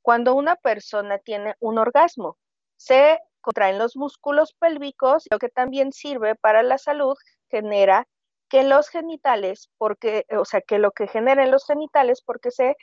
cuando 0.00 0.34
una 0.34 0.56
persona 0.56 1.18
tiene 1.18 1.54
un 1.60 1.78
orgasmo. 1.78 2.38
Se 2.76 3.18
contraen 3.42 3.78
los 3.78 3.96
músculos 3.96 4.54
pélvicos, 4.54 5.24
lo 5.30 5.38
que 5.38 5.50
también 5.50 5.92
sirve 5.92 6.36
para 6.36 6.62
la 6.62 6.78
salud, 6.78 7.16
genera 7.50 8.06
que 8.48 8.62
los 8.62 8.88
genitales, 8.88 9.70
porque, 9.76 10.24
o 10.30 10.46
sea, 10.46 10.62
que 10.62 10.78
lo 10.78 10.92
que 10.92 11.06
generen 11.06 11.50
los 11.50 11.66
genitales, 11.66 12.22
porque 12.22 12.50
se, 12.50 12.76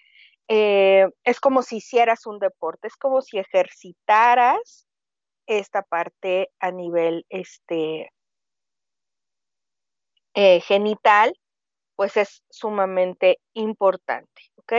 eh, 0.48 1.08
es 1.24 1.40
como 1.40 1.64
si 1.64 1.78
hicieras 1.78 2.28
un 2.28 2.38
deporte, 2.38 2.88
es 2.88 2.96
como 2.98 3.22
si 3.24 3.40
ejercitaras 3.40 4.88
esta 5.48 5.82
parte 5.82 6.52
a 6.60 6.72
nivel 6.72 7.26
este, 7.30 8.12
eh, 10.36 10.60
genital, 10.62 11.38
pues 11.96 12.18
es 12.18 12.44
sumamente 12.50 13.40
importante, 13.54 14.42
¿ok? 14.58 14.74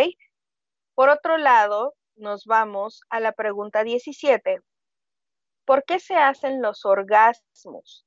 Por 0.94 1.08
otro 1.08 1.38
lado, 1.38 1.94
nos 2.14 2.44
vamos 2.44 3.00
a 3.10 3.20
la 3.20 3.32
pregunta 3.32 3.82
17. 3.82 4.60
¿Por 5.64 5.84
qué 5.84 5.98
se 5.98 6.16
hacen 6.16 6.62
los 6.62 6.84
orgasmos? 6.84 8.06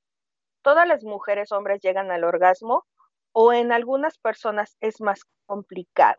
¿Todas 0.62 0.88
las 0.88 1.04
mujeres, 1.04 1.52
hombres 1.52 1.82
llegan 1.82 2.12
al 2.12 2.24
orgasmo 2.24 2.86
o 3.32 3.52
en 3.54 3.72
algunas 3.72 4.18
personas 4.20 4.78
es 4.80 5.02
más 5.02 5.22
complicado? 5.46 6.18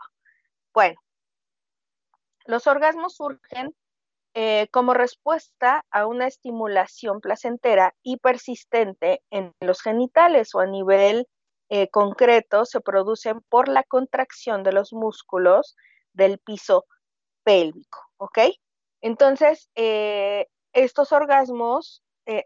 Bueno, 0.75 0.97
los 2.45 2.67
orgasmos 2.67 3.15
surgen 3.15 3.75
eh, 4.35 4.69
como 4.71 4.95
respuesta 4.95 5.85
a 5.91 6.07
una 6.07 6.29
estimulación 6.29 7.21
placentera 7.21 7.95
y 8.03 8.19
persistente 8.19 9.23
en 9.31 9.53
los 9.61 9.83
genitales 9.83 10.55
o 10.55 10.61
a 10.61 10.67
nivel 10.67 11.27
eh, 11.69 11.89
concreto 11.89 12.65
se 12.65 12.81
producen 12.81 13.41
por 13.49 13.69
la 13.69 13.83
contracción 13.83 14.63
de 14.63 14.73
los 14.73 14.93
músculos 14.93 15.77
del 16.13 16.39
piso 16.39 16.87
pélvico, 17.43 17.99
¿ok? 18.19 18.39
Entonces, 19.01 19.69
eh, 19.75 20.47
estos 20.73 21.13
orgasmos 21.13 22.03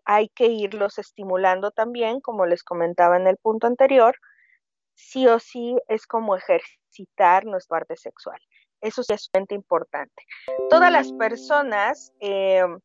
hay 0.06 0.30
que 0.30 0.46
irlos 0.46 0.98
estimulando 0.98 1.70
también, 1.70 2.22
como 2.22 2.46
les 2.46 2.62
comentaba 2.62 3.18
en 3.18 3.26
el 3.26 3.36
punto 3.36 3.66
anterior, 3.66 4.16
sí 4.94 5.26
o 5.26 5.38
sí 5.38 5.76
es 5.88 6.06
como 6.06 6.36
ejercitar 6.36 7.44
nuestra 7.44 7.80
parte 7.80 7.96
sexual. 7.96 8.40
Eso 8.84 9.02
es 9.08 9.22
sumamente 9.24 9.54
importante. 9.54 10.22
Todas 10.68 10.92
las 10.92 11.12
personas 11.12 12.12
em, 12.20 12.78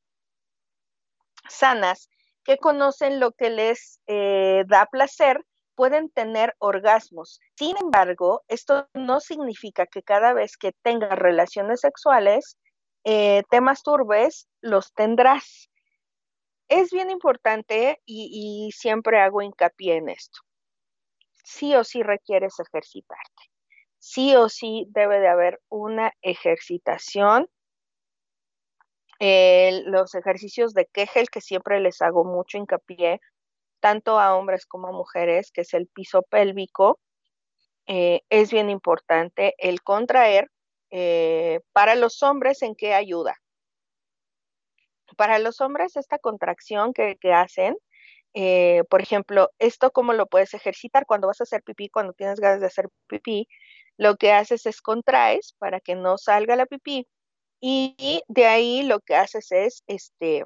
sanas 1.50 2.10
que 2.44 2.58
conocen 2.58 3.20
lo 3.20 3.32
que 3.34 3.50
les 3.50 4.00
eh, 4.08 4.64
da 4.68 4.86
placer 4.86 5.46
pueden 5.76 6.10
tener 6.10 6.56
orgasmos. 6.60 7.40
Sin 7.56 7.78
embargo, 7.78 8.44
esto 8.48 8.88
no 8.94 9.20
significa 9.20 9.86
que 9.86 10.02
cada 10.02 10.34
vez 10.34 10.58
que 10.58 10.72
tengas 10.84 11.18
relaciones 11.18 11.82
sexuales 11.82 12.58
eh, 13.04 13.44
temas 13.50 13.84
turbes, 13.84 14.48
los 14.62 14.94
tendrás. 14.94 15.70
Es 16.70 16.92
bien 16.92 17.10
importante 17.10 18.02
y, 18.06 18.70
siempre 18.74 19.20
hago 19.20 19.42
hincapié 19.42 19.98
en 19.98 20.10
esto. 20.10 20.40
Sí 21.44 21.76
o 21.76 21.84
sí 21.84 22.04
requieres 22.04 22.60
ejercitarte. 22.60 23.49
Sí 24.00 24.36
o 24.36 24.50
sí 24.50 24.88
debe 24.90 25.20
de 25.20 25.28
haber 25.28 25.62
una 25.70 26.14
ejercitación. 26.22 27.48
los 29.20 30.16
ejercicios 30.16 30.74
de 30.74 30.86
Kegel, 30.86 31.30
que 31.30 31.42
siempre 31.42 31.80
les 31.82 32.02
hago 32.02 32.24
mucho 32.24 32.58
hincapié, 32.58 33.20
tanto 33.80 34.20
a 34.20 34.36
hombres 34.36 34.66
como 34.66 34.88
a 34.88 34.92
mujeres, 34.92 35.52
que 35.52 35.62
es 35.62 35.74
el 35.74 35.88
piso 35.88 36.22
pélvico, 36.24 37.00
eh, 37.88 38.22
es 38.30 38.52
bien 38.52 38.70
importante 38.70 39.56
el 39.58 39.82
contraer 39.82 40.50
eh, 40.92 41.62
para 41.74 41.96
los 41.96 42.22
hombres, 42.24 42.62
¿en 42.62 42.76
qué 42.76 42.94
ayuda? 42.94 43.36
Para 45.18 45.40
los 45.40 45.60
hombres, 45.62 45.96
esta 45.96 46.20
contracción 46.20 46.94
que, 46.94 47.18
hacen, 47.34 47.76
eh, 48.34 48.84
por 48.90 49.02
ejemplo, 49.02 49.50
esto 49.60 49.92
cómo 49.92 50.14
lo 50.14 50.28
puedes 50.28 50.54
ejercitar 50.54 51.06
cuando 51.06 51.28
vas 51.28 51.42
a 51.42 51.46
hacer 51.46 51.64
pipí, 51.64 51.90
cuando 51.90 52.14
tienes 52.14 52.40
ganas 52.40 52.60
de 52.60 52.68
hacer 52.68 52.90
pipí, 53.08 53.48
lo 54.00 54.16
que 54.16 54.32
haces 54.32 54.66
es 54.66 54.82
contraes 54.82 55.54
para 55.60 55.82
que 55.82 55.94
no 55.94 56.18
salga 56.18 56.56
la 56.56 56.66
pipí 56.66 57.06
y 57.60 58.24
de 58.30 58.46
ahí 58.46 58.82
lo 58.84 59.02
que 59.02 59.16
haces 59.16 59.52
es 59.52 59.84
este 59.88 60.46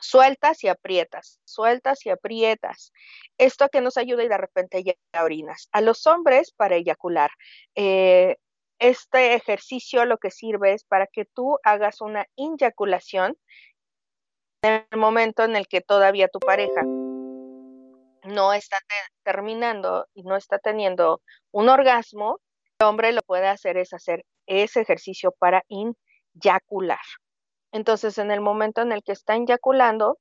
sueltas 0.00 0.64
y 0.64 0.68
aprietas, 0.68 1.40
sueltas 1.44 2.06
y 2.06 2.10
aprietas. 2.10 2.92
Esto 3.36 3.68
que 3.68 3.82
nos 3.82 3.98
ayuda 3.98 4.24
y 4.24 4.28
de 4.28 4.38
repente 4.38 4.82
ya 4.82 4.94
orinas. 5.22 5.68
A 5.72 5.82
los 5.82 6.06
hombres 6.06 6.52
para 6.52 6.76
eyacular. 6.76 7.30
Eh, 7.74 8.36
este 8.78 9.34
ejercicio 9.34 10.06
lo 10.06 10.16
que 10.16 10.30
sirve 10.30 10.72
es 10.72 10.84
para 10.84 11.06
que 11.06 11.26
tú 11.26 11.58
hagas 11.64 12.00
una 12.00 12.24
inyaculación 12.34 13.36
en 14.62 14.86
el 14.90 14.98
momento 14.98 15.44
en 15.44 15.54
el 15.54 15.68
que 15.68 15.82
todavía 15.82 16.28
tu 16.28 16.38
pareja 16.38 16.80
no 18.24 18.52
está 18.52 18.78
terminando 19.24 20.06
y 20.14 20.22
no 20.22 20.36
está 20.36 20.58
teniendo 20.58 21.20
un 21.52 21.68
orgasmo, 21.68 22.38
el 22.78 22.86
hombre 22.86 23.12
lo 23.12 23.22
puede 23.22 23.48
hacer 23.48 23.76
es 23.76 23.92
hacer 23.92 24.24
ese 24.46 24.80
ejercicio 24.80 25.32
para 25.38 25.62
inyacular. 25.68 26.98
Entonces, 27.72 28.18
en 28.18 28.30
el 28.30 28.40
momento 28.40 28.82
en 28.82 28.92
el 28.92 29.02
que 29.02 29.12
está 29.12 29.36
inyaculando, 29.36 30.18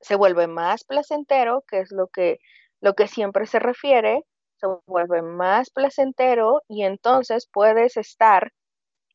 se 0.00 0.16
vuelve 0.16 0.46
más 0.46 0.84
placentero, 0.84 1.64
que 1.68 1.80
es 1.80 1.92
lo 1.92 2.08
que, 2.08 2.38
lo 2.80 2.94
que 2.94 3.08
siempre 3.08 3.46
se 3.46 3.58
refiere, 3.58 4.24
se 4.56 4.66
vuelve 4.86 5.22
más 5.22 5.70
placentero 5.70 6.62
y 6.68 6.84
entonces 6.84 7.48
puedes 7.52 7.96
estar 7.96 8.52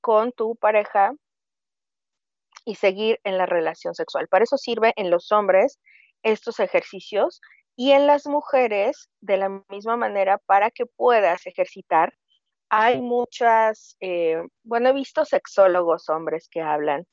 con 0.01 0.31
tu 0.31 0.55
pareja 0.55 1.11
y 2.65 2.75
seguir 2.75 3.19
en 3.23 3.37
la 3.37 3.45
relación 3.45 3.95
sexual. 3.95 4.27
Para 4.27 4.43
eso 4.43 4.57
sirve 4.57 4.93
en 4.95 5.09
los 5.09 5.31
hombres 5.31 5.79
estos 6.31 6.59
ejercicios 6.59 7.41
y 7.75 7.91
en 7.91 8.07
las 8.07 8.25
mujeres 8.25 9.09
de 9.21 9.37
la 9.37 9.63
misma 9.69 9.97
manera 9.97 10.39
para 10.39 10.71
que 10.71 10.85
puedas 10.85 11.45
ejercitar. 11.45 12.13
Hay 12.69 13.01
muchas, 13.01 13.95
eh, 14.01 14.41
bueno, 14.63 14.89
he 14.89 14.93
visto 14.93 15.25
sexólogos 15.25 16.09
hombres 16.09 16.49
que 16.49 16.61
hablan 16.61 17.05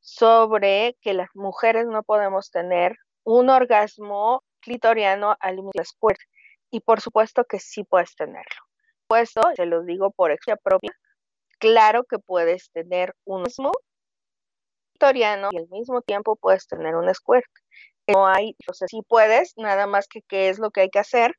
sobre 0.00 0.96
que 1.00 1.14
las 1.14 1.28
mujeres 1.34 1.86
no 1.86 2.02
podemos 2.02 2.50
tener 2.50 2.96
un 3.24 3.48
orgasmo 3.48 4.42
clitoriano 4.60 5.36
al 5.40 5.56
mismo 5.56 5.70
tiempo 5.70 6.08
y 6.70 6.80
por 6.80 7.00
supuesto 7.00 7.44
que 7.44 7.58
sí 7.60 7.84
puedes 7.84 8.14
tenerlo. 8.16 8.62
Puesto, 9.06 9.42
se 9.54 9.66
los 9.66 9.86
digo 9.86 10.10
por 10.10 10.30
experiencia 10.30 10.62
propia, 10.62 10.92
claro 11.58 12.04
que 12.04 12.18
puedes 12.18 12.70
tener 12.72 13.14
un 13.24 13.42
mismo 13.42 13.72
victoriano 14.94 15.50
y 15.52 15.58
al 15.58 15.68
mismo 15.68 16.02
tiempo 16.02 16.36
puedes 16.36 16.66
tener 16.66 16.96
un 16.96 17.12
squirt. 17.14 17.44
No 18.12 18.26
hay, 18.26 18.56
o 18.68 18.74
sea, 18.74 18.88
sí 18.88 19.00
puedes, 19.08 19.54
nada 19.56 19.86
más 19.86 20.08
que 20.08 20.22
qué 20.22 20.48
es 20.48 20.58
lo 20.58 20.70
que 20.70 20.82
hay 20.82 20.90
que 20.90 20.98
hacer. 21.00 21.36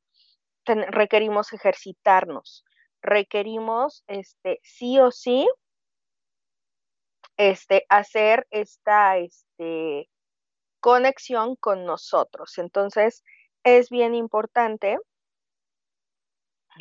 requerimos 0.65 1.53
ejercitarnos, 1.53 2.63
requerimos 3.01 4.03
este 4.07 4.59
sí 4.63 4.99
o 4.99 5.11
sí 5.11 5.47
este 7.37 7.85
hacer 7.89 8.47
esta 8.51 9.17
este 9.17 10.09
conexión 10.79 11.55
con 11.55 11.85
nosotros. 11.85 12.57
Entonces, 12.57 13.23
es 13.63 13.89
bien 13.89 14.15
importante 14.15 14.97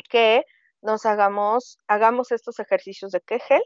que 0.09 0.43
nos 0.81 1.05
hagamos, 1.05 1.77
hagamos 1.87 2.31
estos 2.31 2.59
ejercicios 2.59 3.11
de 3.11 3.21
Kegel 3.21 3.63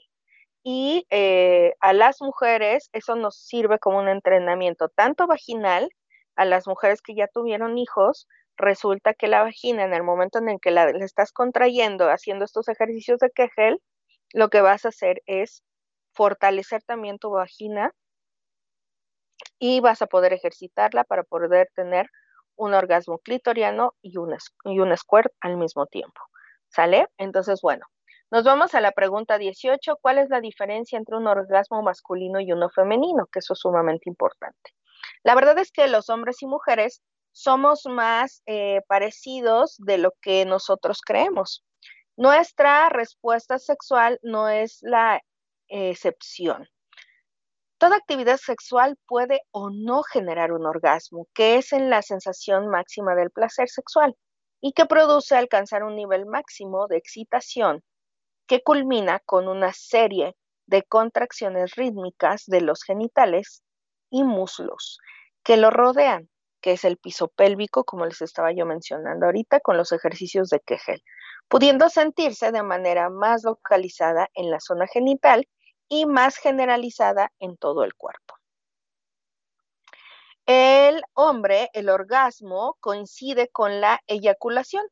y 0.64 1.08
eh, 1.10 1.74
a 1.80 1.94
las 1.94 2.22
mujeres 2.22 2.90
eso 2.94 3.16
nos 3.16 3.38
sirve 3.38 3.80
como 3.80 4.00
un 4.00 4.10
entrenamiento 4.10 4.90
tanto 4.90 5.26
vaginal, 5.26 5.90
a 6.38 6.46
las 6.46 6.68
mujeres 6.68 7.02
que 7.02 7.16
ya 7.16 7.28
tuvieron 7.28 7.78
hijos, 7.78 8.28
resulta 8.56 9.14
que 9.14 9.28
la 9.28 9.44
vagina 9.44 9.84
en 9.84 9.94
el 9.94 10.04
momento 10.04 10.40
en 10.40 10.50
el 10.50 10.60
que 10.60 10.72
la, 10.72 10.90
estás 10.90 11.32
contrayendo 11.32 12.10
haciendo 12.10 12.46
estos 12.46 12.70
ejercicios 12.70 13.20
de 13.20 13.30
Kegel, 13.32 13.82
lo 14.34 14.50
que 14.50 14.62
vas 14.62 14.86
a 14.86 14.90
hacer 14.90 15.22
es 15.26 15.64
fortalecer 16.14 16.84
también 16.84 17.20
tu 17.20 17.32
vagina 17.32 17.92
y 19.60 19.80
vas 19.80 20.02
a 20.02 20.08
poder 20.08 20.34
ejercitarla 20.34 21.04
para 21.04 21.24
poder 21.24 21.70
tener 21.76 22.10
un 22.56 22.74
orgasmo 22.74 23.20
clitoriano 23.20 23.94
y 24.02 24.18
un, 24.18 24.36
y 24.66 24.80
un 24.80 24.96
squirt 24.98 25.32
al 25.42 25.58
mismo 25.58 25.86
tiempo. 25.86 26.22
¿Sale? 26.70 27.08
Entonces, 27.18 27.62
bueno, 27.62 27.86
nos 28.30 28.44
vamos 28.44 28.76
a 28.76 28.82
la 28.82 28.92
pregunta 28.92 29.38
18. 29.38 29.98
¿Cuál 30.02 30.18
es 30.18 30.30
la 30.30 30.42
diferencia 30.42 30.98
entre 30.98 31.16
un 31.16 31.28
orgasmo 31.28 31.82
masculino 31.82 32.40
y 32.40 32.52
uno 32.52 32.70
femenino? 32.70 33.28
Que 33.28 33.40
eso 33.40 33.54
es 33.54 33.60
sumamente 33.60 34.10
importante. 34.10 34.72
La 35.24 35.36
verdad 35.36 35.58
es 35.60 35.72
que 35.72 35.88
los 35.88 36.10
hombres 36.10 36.42
y 36.42 36.48
mujeres 36.48 37.02
somos 37.32 37.86
más 37.86 38.42
eh, 38.46 38.82
parecidos 38.88 39.76
de 39.78 39.98
lo 39.98 40.12
que 40.22 40.46
nosotros 40.46 41.02
creemos. 41.06 41.64
Nuestra 42.16 42.90
respuesta 42.90 43.60
sexual 43.60 44.20
no 44.24 44.50
es 44.50 44.80
la 44.82 45.22
excepción. 45.68 46.68
Toda 47.78 47.98
actividad 47.98 48.38
sexual 48.38 48.98
puede 49.06 49.42
o 49.52 49.70
no 49.70 50.02
generar 50.02 50.52
un 50.52 50.66
orgasmo, 50.66 51.28
que 51.36 51.58
es 51.58 51.74
en 51.74 51.92
la 51.92 52.02
sensación 52.02 52.70
máxima 52.70 53.14
del 53.14 53.30
placer 53.30 53.70
sexual 53.70 54.16
y 54.62 54.74
que 54.74 54.88
produce 54.88 55.36
alcanzar 55.36 55.84
un 55.84 55.96
nivel 55.96 56.26
máximo 56.26 56.88
de 56.88 56.98
excitación 56.98 57.84
que 58.48 58.64
culmina 58.64 59.20
con 59.20 59.48
una 59.48 59.74
serie 59.74 60.36
de 60.66 60.82
contracciones 60.84 61.76
rítmicas 61.76 62.46
de 62.48 62.62
los 62.62 62.84
genitales 62.84 63.62
y 64.10 64.24
muslos 64.24 65.00
que 65.44 65.58
lo 65.58 65.70
rodean, 65.70 66.30
que 66.62 66.74
es 66.74 66.84
el 66.84 66.98
piso 66.98 67.30
pélvico, 67.30 67.86
como 67.86 68.06
les 68.06 68.22
estaba 68.22 68.52
yo 68.52 68.66
mencionando 68.66 69.26
ahorita, 69.26 69.62
con 69.62 69.78
los 69.78 69.92
ejercicios 69.92 70.50
de 70.50 70.60
Kegel, 70.60 71.02
pudiendo 71.48 71.90
sentirse 71.90 72.52
de 72.52 72.64
manera 72.64 73.10
más 73.10 73.44
localizada 73.44 74.30
en 74.34 74.52
la 74.52 74.60
zona 74.60 74.88
genital 74.88 75.48
y 75.88 76.06
más 76.06 76.38
generalizada 76.38 77.32
en 77.40 77.56
todo 77.56 77.84
el 77.84 77.94
cuerpo. 77.96 78.36
El 80.46 81.02
hombre, 81.14 81.70
el 81.74 81.90
orgasmo, 81.90 82.78
coincide 82.80 83.50
con 83.50 83.82
la 83.82 84.02
eyaculación, 84.08 84.86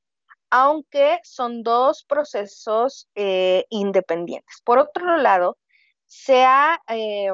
aunque 0.49 1.19
son 1.23 1.63
dos 1.63 2.05
procesos 2.05 3.09
eh, 3.15 3.65
independientes. 3.69 4.61
Por 4.63 4.79
otro 4.79 5.17
lado, 5.17 5.57
se 6.05 6.43
ha 6.43 6.81
eh, 6.87 7.29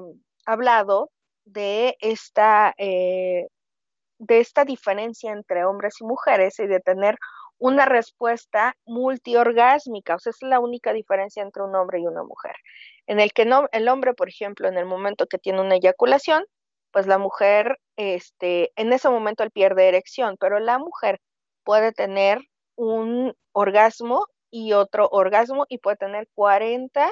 hablado 0.46 1.12
de 1.52 1.98
esta, 2.00 2.74
eh, 2.78 3.48
de 4.20 4.40
esta 4.40 4.66
diferencia 4.66 5.32
entre 5.32 5.66
hombres 5.66 5.96
y 6.02 6.06
mujeres 6.06 6.60
y 6.60 6.68
de 6.68 6.80
tener 6.80 7.18
una 7.58 7.86
respuesta 7.86 8.76
multiorgásmica, 8.86 10.16
o 10.16 10.20
sea, 10.20 10.32
es 10.32 10.42
la 10.42 10.60
única 10.60 10.94
diferencia 10.94 11.44
entre 11.44 11.64
un 11.64 11.76
hombre 11.76 12.00
y 12.00 12.08
una 12.08 12.24
mujer. 12.24 12.56
En 13.06 13.20
el 13.20 13.34
que 13.34 13.46
no, 13.46 13.68
el 13.72 13.88
hombre, 13.88 14.14
por 14.14 14.30
ejemplo, 14.30 14.68
en 14.68 14.78
el 14.78 14.86
momento 14.86 15.28
que 15.28 15.38
tiene 15.38 15.62
una 15.62 15.76
eyaculación, 15.76 16.44
pues 16.92 17.08
la 17.08 17.18
mujer, 17.20 17.78
este, 17.98 18.72
en 18.76 18.92
ese 18.94 19.10
momento 19.10 19.44
él 19.44 19.52
pierde 19.52 19.88
erección, 19.88 20.38
pero 20.40 20.60
la 20.60 20.80
mujer 20.80 21.20
puede 21.64 21.92
tener 21.92 22.40
un 22.76 23.34
orgasmo 23.54 24.26
y 24.50 24.74
otro 24.74 25.08
orgasmo 25.12 25.66
y 25.70 25.78
puede 25.78 25.98
tener 25.98 26.28
40 26.34 27.10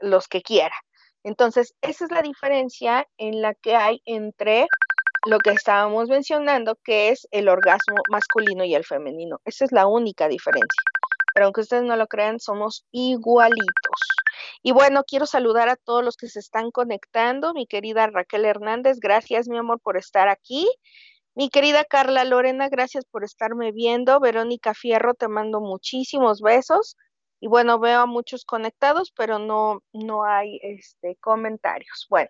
los 0.00 0.28
que 0.28 0.42
quiera. 0.42 0.76
Entonces, 1.24 1.74
esa 1.82 2.04
es 2.04 2.10
la 2.10 2.22
diferencia 2.22 3.06
en 3.18 3.42
la 3.42 3.54
que 3.54 3.76
hay 3.76 4.02
entre 4.04 4.66
lo 5.26 5.38
que 5.38 5.50
estábamos 5.50 6.08
mencionando, 6.08 6.76
que 6.82 7.10
es 7.10 7.28
el 7.30 7.48
orgasmo 7.48 7.96
masculino 8.10 8.64
y 8.64 8.74
el 8.74 8.84
femenino. 8.84 9.40
Esa 9.44 9.64
es 9.64 9.72
la 9.72 9.86
única 9.86 10.28
diferencia. 10.28 10.82
Pero 11.34 11.46
aunque 11.46 11.60
ustedes 11.60 11.84
no 11.84 11.96
lo 11.96 12.06
crean, 12.06 12.40
somos 12.40 12.86
igualitos. 12.90 14.00
Y 14.62 14.72
bueno, 14.72 15.04
quiero 15.04 15.26
saludar 15.26 15.68
a 15.68 15.76
todos 15.76 16.04
los 16.04 16.16
que 16.16 16.28
se 16.28 16.40
están 16.40 16.70
conectando. 16.70 17.52
Mi 17.54 17.66
querida 17.66 18.06
Raquel 18.06 18.44
Hernández, 18.44 18.98
gracias, 18.98 19.48
mi 19.48 19.58
amor, 19.58 19.80
por 19.80 19.96
estar 19.96 20.28
aquí. 20.28 20.68
Mi 21.34 21.48
querida 21.48 21.84
Carla 21.84 22.24
Lorena, 22.24 22.68
gracias 22.68 23.04
por 23.04 23.24
estarme 23.24 23.72
viendo. 23.72 24.20
Verónica 24.20 24.74
Fierro, 24.74 25.14
te 25.14 25.28
mando 25.28 25.60
muchísimos 25.60 26.40
besos. 26.40 26.96
Y 27.40 27.48
bueno, 27.48 27.78
veo 27.78 28.00
a 28.00 28.06
muchos 28.06 28.44
conectados, 28.44 29.12
pero 29.16 29.38
no, 29.38 29.82
no 29.92 30.24
hay 30.24 30.60
este, 30.62 31.16
comentarios. 31.16 32.06
Bueno, 32.08 32.28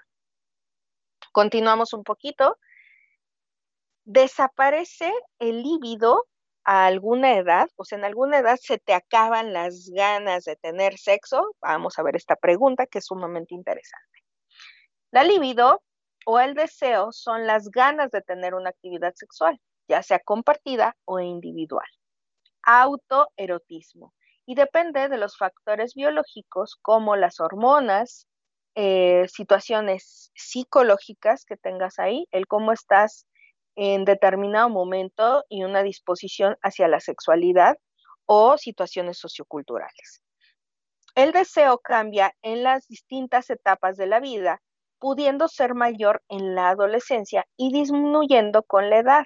continuamos 1.32 1.92
un 1.92 2.04
poquito 2.04 2.56
desaparece 4.04 5.12
el 5.38 5.62
líbido 5.62 6.26
a 6.64 6.86
alguna 6.86 7.36
edad, 7.36 7.68
o 7.76 7.84
sea, 7.84 7.96
en 7.98 8.04
alguna 8.04 8.38
edad 8.38 8.58
se 8.60 8.78
te 8.78 8.92
acaban 8.92 9.52
las 9.52 9.88
ganas 9.94 10.44
de 10.44 10.56
tener 10.56 10.98
sexo. 10.98 11.54
Vamos 11.60 11.98
a 11.98 12.02
ver 12.02 12.16
esta 12.16 12.36
pregunta 12.36 12.86
que 12.86 12.98
es 12.98 13.06
sumamente 13.06 13.54
interesante. 13.54 14.24
La 15.12 15.22
libido 15.22 15.82
o 16.26 16.40
el 16.40 16.54
deseo 16.54 17.12
son 17.12 17.46
las 17.46 17.70
ganas 17.70 18.10
de 18.10 18.20
tener 18.22 18.54
una 18.54 18.70
actividad 18.70 19.14
sexual, 19.14 19.60
ya 19.88 20.02
sea 20.02 20.18
compartida 20.18 20.96
o 21.04 21.20
individual. 21.20 21.88
Autoerotismo. 22.62 24.12
Y 24.46 24.54
depende 24.54 25.08
de 25.08 25.18
los 25.18 25.36
factores 25.36 25.94
biológicos 25.94 26.76
como 26.82 27.16
las 27.16 27.40
hormonas, 27.40 28.26
eh, 28.74 29.26
situaciones 29.28 30.30
psicológicas 30.34 31.44
que 31.44 31.56
tengas 31.56 31.98
ahí, 31.98 32.26
el 32.30 32.46
cómo 32.46 32.72
estás 32.72 33.26
en 33.76 34.04
determinado 34.04 34.68
momento 34.68 35.44
y 35.48 35.64
una 35.64 35.82
disposición 35.82 36.56
hacia 36.62 36.88
la 36.88 37.00
sexualidad 37.00 37.76
o 38.26 38.58
situaciones 38.58 39.18
socioculturales. 39.18 40.22
El 41.14 41.32
deseo 41.32 41.78
cambia 41.78 42.32
en 42.42 42.62
las 42.62 42.86
distintas 42.86 43.50
etapas 43.50 43.96
de 43.96 44.06
la 44.06 44.20
vida, 44.20 44.62
pudiendo 45.00 45.48
ser 45.48 45.74
mayor 45.74 46.22
en 46.28 46.54
la 46.54 46.70
adolescencia 46.70 47.46
y 47.56 47.72
disminuyendo 47.72 48.62
con 48.62 48.90
la 48.90 48.98
edad, 48.98 49.24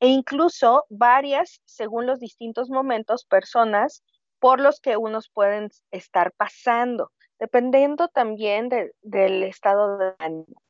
e 0.00 0.08
incluso 0.08 0.86
varias 0.88 1.60
según 1.64 2.06
los 2.06 2.20
distintos 2.20 2.70
momentos, 2.70 3.24
personas 3.26 4.02
por 4.38 4.60
los 4.60 4.80
que 4.80 4.96
unos 4.96 5.30
pueden 5.30 5.70
estar 5.90 6.32
pasando, 6.32 7.12
dependiendo 7.38 8.08
también 8.08 8.68
del 9.02 9.42
estado 9.42 9.98
de 9.98 10.14
ánimo 10.18 10.62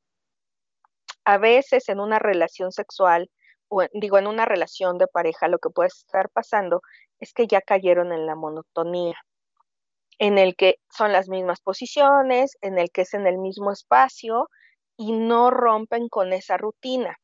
a 1.26 1.38
veces 1.38 1.88
en 1.88 2.00
una 2.00 2.20
relación 2.20 2.72
sexual, 2.72 3.28
o 3.68 3.82
digo, 3.92 4.16
en 4.16 4.28
una 4.28 4.44
relación 4.46 4.96
de 4.96 5.08
pareja, 5.08 5.48
lo 5.48 5.58
que 5.58 5.70
puede 5.70 5.88
estar 5.88 6.30
pasando 6.30 6.82
es 7.18 7.32
que 7.32 7.48
ya 7.48 7.60
cayeron 7.60 8.12
en 8.12 8.26
la 8.26 8.36
monotonía, 8.36 9.16
en 10.18 10.38
el 10.38 10.54
que 10.54 10.76
son 10.88 11.12
las 11.12 11.28
mismas 11.28 11.60
posiciones, 11.60 12.56
en 12.60 12.78
el 12.78 12.92
que 12.92 13.02
es 13.02 13.12
en 13.12 13.26
el 13.26 13.38
mismo 13.38 13.72
espacio 13.72 14.48
y 14.96 15.12
no 15.12 15.50
rompen 15.50 16.08
con 16.08 16.32
esa 16.32 16.56
rutina. 16.58 17.18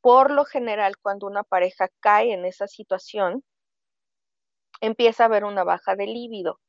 Por 0.00 0.30
lo 0.30 0.46
general, 0.46 0.94
cuando 0.96 1.26
una 1.26 1.44
pareja 1.44 1.88
cae 2.00 2.32
en 2.32 2.46
esa 2.46 2.66
situación, 2.66 3.44
empieza 4.82 5.22
a 5.22 5.26
haber 5.26 5.44
una 5.44 5.64
baja 5.64 5.96
de 5.96 6.06
líbido. 6.06 6.60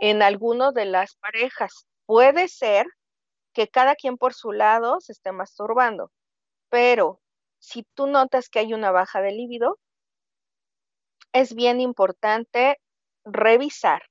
En 0.00 0.22
algunas 0.22 0.74
de 0.74 0.86
las 0.86 1.14
parejas 1.16 1.86
puede 2.06 2.48
ser 2.48 2.86
que 3.52 3.68
cada 3.68 3.94
quien 3.94 4.16
por 4.16 4.34
su 4.34 4.52
lado 4.52 5.00
se 5.00 5.12
esté 5.12 5.30
masturbando. 5.30 6.10
Pero 6.70 7.20
si 7.58 7.84
tú 7.94 8.06
notas 8.06 8.48
que 8.48 8.60
hay 8.60 8.72
una 8.74 8.90
baja 8.90 9.20
de 9.20 9.32
líbido, 9.32 9.78
es 11.32 11.54
bien 11.54 11.80
importante 11.80 12.80
revisar 13.24 14.02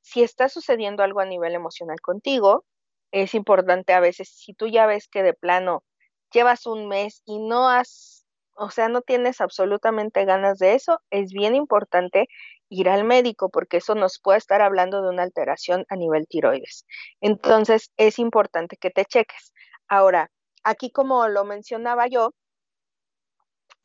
si 0.00 0.22
está 0.22 0.48
sucediendo 0.48 1.02
algo 1.02 1.20
a 1.20 1.26
nivel 1.26 1.54
emocional 1.54 2.00
contigo. 2.00 2.64
Es 3.10 3.34
importante 3.34 3.92
a 3.92 4.00
veces, 4.00 4.28
si 4.28 4.54
tú 4.54 4.68
ya 4.68 4.86
ves 4.86 5.08
que 5.08 5.24
de 5.24 5.34
plano 5.34 5.82
llevas 6.32 6.66
un 6.66 6.86
mes 6.86 7.22
y 7.24 7.40
no 7.40 7.68
has, 7.68 8.19
o 8.54 8.70
sea, 8.70 8.88
no 8.88 9.02
tienes 9.02 9.40
absolutamente 9.40 10.24
ganas 10.24 10.58
de 10.58 10.74
eso, 10.74 11.00
es 11.10 11.32
bien 11.32 11.54
importante 11.54 12.28
ir 12.68 12.88
al 12.88 13.04
médico 13.04 13.50
porque 13.50 13.78
eso 13.78 13.94
nos 13.94 14.20
puede 14.20 14.38
estar 14.38 14.62
hablando 14.62 15.02
de 15.02 15.08
una 15.10 15.22
alteración 15.22 15.84
a 15.88 15.96
nivel 15.96 16.26
tiroides. 16.28 16.86
Entonces, 17.20 17.90
es 17.96 18.18
importante 18.18 18.76
que 18.76 18.90
te 18.90 19.04
cheques. 19.04 19.52
Ahora, 19.88 20.30
aquí 20.64 20.90
como 20.90 21.26
lo 21.28 21.44
mencionaba 21.44 22.06
yo, 22.06 22.32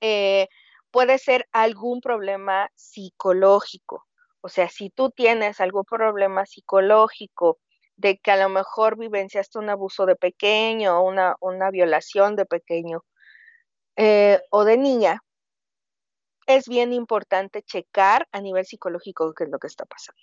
eh, 0.01 0.47
puede 0.91 1.17
ser 1.17 1.47
algún 1.51 2.01
problema 2.01 2.69
psicológico. 2.75 4.05
O 4.41 4.49
sea, 4.49 4.69
si 4.69 4.89
tú 4.91 5.09
tienes 5.09 5.59
algún 5.59 5.83
problema 5.83 6.45
psicológico 6.45 7.59
de 7.97 8.17
que 8.17 8.31
a 8.31 8.37
lo 8.37 8.49
mejor 8.49 8.97
vivenciaste 8.97 9.57
un 9.57 9.69
abuso 9.69 10.05
de 10.05 10.15
pequeño, 10.15 11.01
una, 11.03 11.35
una 11.39 11.71
violación 11.71 12.35
de 12.35 12.45
pequeño 12.45 13.03
eh, 13.95 14.41
o 14.49 14.63
de 14.65 14.77
niña, 14.77 15.21
es 16.47 16.67
bien 16.67 16.93
importante 16.93 17.63
checar 17.63 18.27
a 18.31 18.41
nivel 18.41 18.65
psicológico 18.65 19.33
qué 19.33 19.45
es 19.45 19.49
lo 19.49 19.59
que 19.59 19.67
está 19.67 19.85
pasando. 19.85 20.21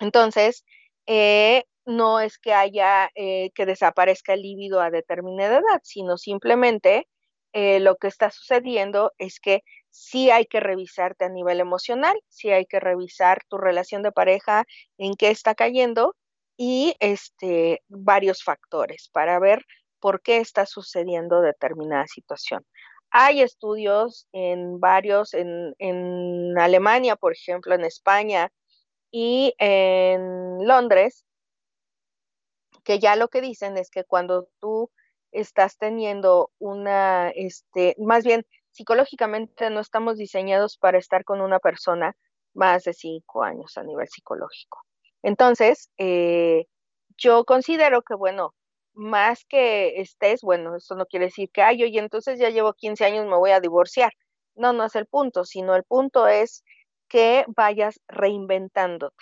Entonces, 0.00 0.64
eh, 1.06 1.64
no 1.84 2.20
es 2.20 2.38
que 2.38 2.54
haya 2.54 3.10
eh, 3.14 3.50
que 3.54 3.66
desaparezca 3.66 4.34
el 4.34 4.42
líbido 4.42 4.80
a 4.80 4.90
determinada 4.90 5.58
edad, 5.58 5.80
sino 5.82 6.16
simplemente 6.16 7.08
lo 7.54 7.96
que 7.96 8.06
está 8.06 8.30
sucediendo 8.30 9.12
es 9.18 9.40
que 9.40 9.62
sí 9.90 10.30
hay 10.30 10.46
que 10.46 10.60
revisarte 10.60 11.24
a 11.24 11.28
nivel 11.28 11.58
emocional, 11.58 12.16
sí 12.28 12.50
hay 12.50 12.66
que 12.66 12.78
revisar 12.78 13.42
tu 13.48 13.58
relación 13.58 14.02
de 14.02 14.12
pareja, 14.12 14.64
en 14.96 15.14
qué 15.14 15.30
está 15.30 15.56
cayendo 15.56 16.14
y 16.56 16.94
este, 17.00 17.82
varios 17.88 18.42
factores 18.42 19.08
para 19.12 19.38
ver 19.38 19.64
por 20.00 20.22
qué 20.22 20.38
está 20.38 20.66
sucediendo 20.66 21.40
determinada 21.40 22.06
situación. 22.06 22.64
Hay 23.10 23.40
estudios 23.40 24.28
en 24.32 24.80
varios, 24.80 25.34
en, 25.34 25.74
en 25.78 26.58
Alemania, 26.58 27.16
por 27.16 27.32
ejemplo, 27.32 27.74
en 27.74 27.84
España 27.84 28.52
y 29.10 29.54
en 29.58 30.66
Londres, 30.66 31.24
que 32.84 32.98
ya 32.98 33.16
lo 33.16 33.28
que 33.28 33.40
dicen 33.40 33.76
es 33.76 33.90
que 33.90 34.04
cuando 34.04 34.48
tú 34.60 34.90
estás 35.32 35.78
teniendo 35.78 36.50
una, 36.58 37.30
este, 37.30 37.94
más 37.98 38.24
bien 38.24 38.46
psicológicamente 38.70 39.70
no 39.70 39.80
estamos 39.80 40.16
diseñados 40.16 40.78
para 40.78 40.98
estar 40.98 41.24
con 41.24 41.40
una 41.40 41.58
persona 41.58 42.16
más 42.54 42.84
de 42.84 42.92
cinco 42.92 43.42
años 43.42 43.76
a 43.76 43.82
nivel 43.82 44.08
psicológico. 44.08 44.78
Entonces, 45.22 45.90
eh, 45.98 46.66
yo 47.16 47.44
considero 47.44 48.02
que, 48.02 48.14
bueno, 48.14 48.54
más 48.98 49.44
que 49.46 50.00
estés, 50.00 50.42
bueno, 50.42 50.76
eso 50.76 50.94
no 50.96 51.06
quiere 51.06 51.26
decir 51.26 51.50
que, 51.52 51.62
ay, 51.62 51.84
oye, 51.84 51.98
entonces 52.00 52.38
ya 52.40 52.50
llevo 52.50 52.74
15 52.74 53.04
años, 53.04 53.26
me 53.26 53.36
voy 53.36 53.52
a 53.52 53.60
divorciar. 53.60 54.12
No, 54.56 54.72
no 54.72 54.84
es 54.84 54.96
el 54.96 55.06
punto, 55.06 55.44
sino 55.44 55.76
el 55.76 55.84
punto 55.84 56.26
es 56.28 56.64
que 57.08 57.44
vayas 57.48 58.00
reinventándote. 58.08 59.16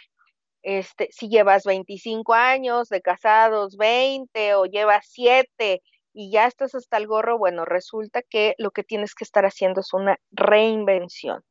Este, 0.62 1.08
si 1.12 1.28
llevas 1.28 1.64
25 1.64 2.34
años 2.34 2.88
de 2.88 3.00
casados, 3.02 3.76
20 3.76 4.54
o 4.56 4.66
llevas 4.66 5.06
7 5.10 5.82
y 6.12 6.30
ya 6.32 6.46
estás 6.46 6.74
hasta 6.74 6.96
el 6.96 7.06
gorro, 7.06 7.38
bueno, 7.38 7.64
resulta 7.64 8.22
que 8.22 8.54
lo 8.58 8.70
que 8.72 8.82
tienes 8.84 9.14
que 9.14 9.24
estar 9.24 9.46
haciendo 9.46 9.80
es 9.82 9.92
una 9.92 10.18
reinvención 10.32 11.42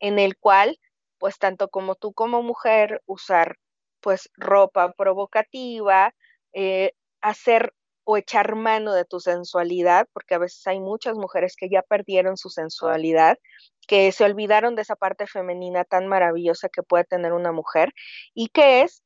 en 0.00 0.18
el 0.18 0.36
cual, 0.38 0.78
pues 1.18 1.38
tanto 1.38 1.68
como 1.68 1.94
tú 1.96 2.12
como 2.12 2.42
mujer, 2.42 3.02
usar 3.06 3.56
pues 4.00 4.30
ropa 4.36 4.92
provocativa, 4.92 6.14
eh, 6.52 6.92
hacer 7.22 7.72
o 8.04 8.16
echar 8.16 8.56
mano 8.56 8.92
de 8.92 9.04
tu 9.04 9.20
sensualidad, 9.20 10.08
porque 10.12 10.34
a 10.34 10.38
veces 10.38 10.66
hay 10.66 10.80
muchas 10.80 11.16
mujeres 11.16 11.54
que 11.56 11.68
ya 11.68 11.82
perdieron 11.82 12.36
su 12.36 12.50
sensualidad, 12.50 13.38
que 13.86 14.10
se 14.12 14.24
olvidaron 14.24 14.74
de 14.74 14.82
esa 14.82 14.96
parte 14.96 15.26
femenina 15.26 15.84
tan 15.84 16.08
maravillosa 16.08 16.68
que 16.68 16.82
puede 16.82 17.04
tener 17.04 17.32
una 17.32 17.52
mujer 17.52 17.92
y 18.34 18.48
que 18.48 18.82
es, 18.82 19.02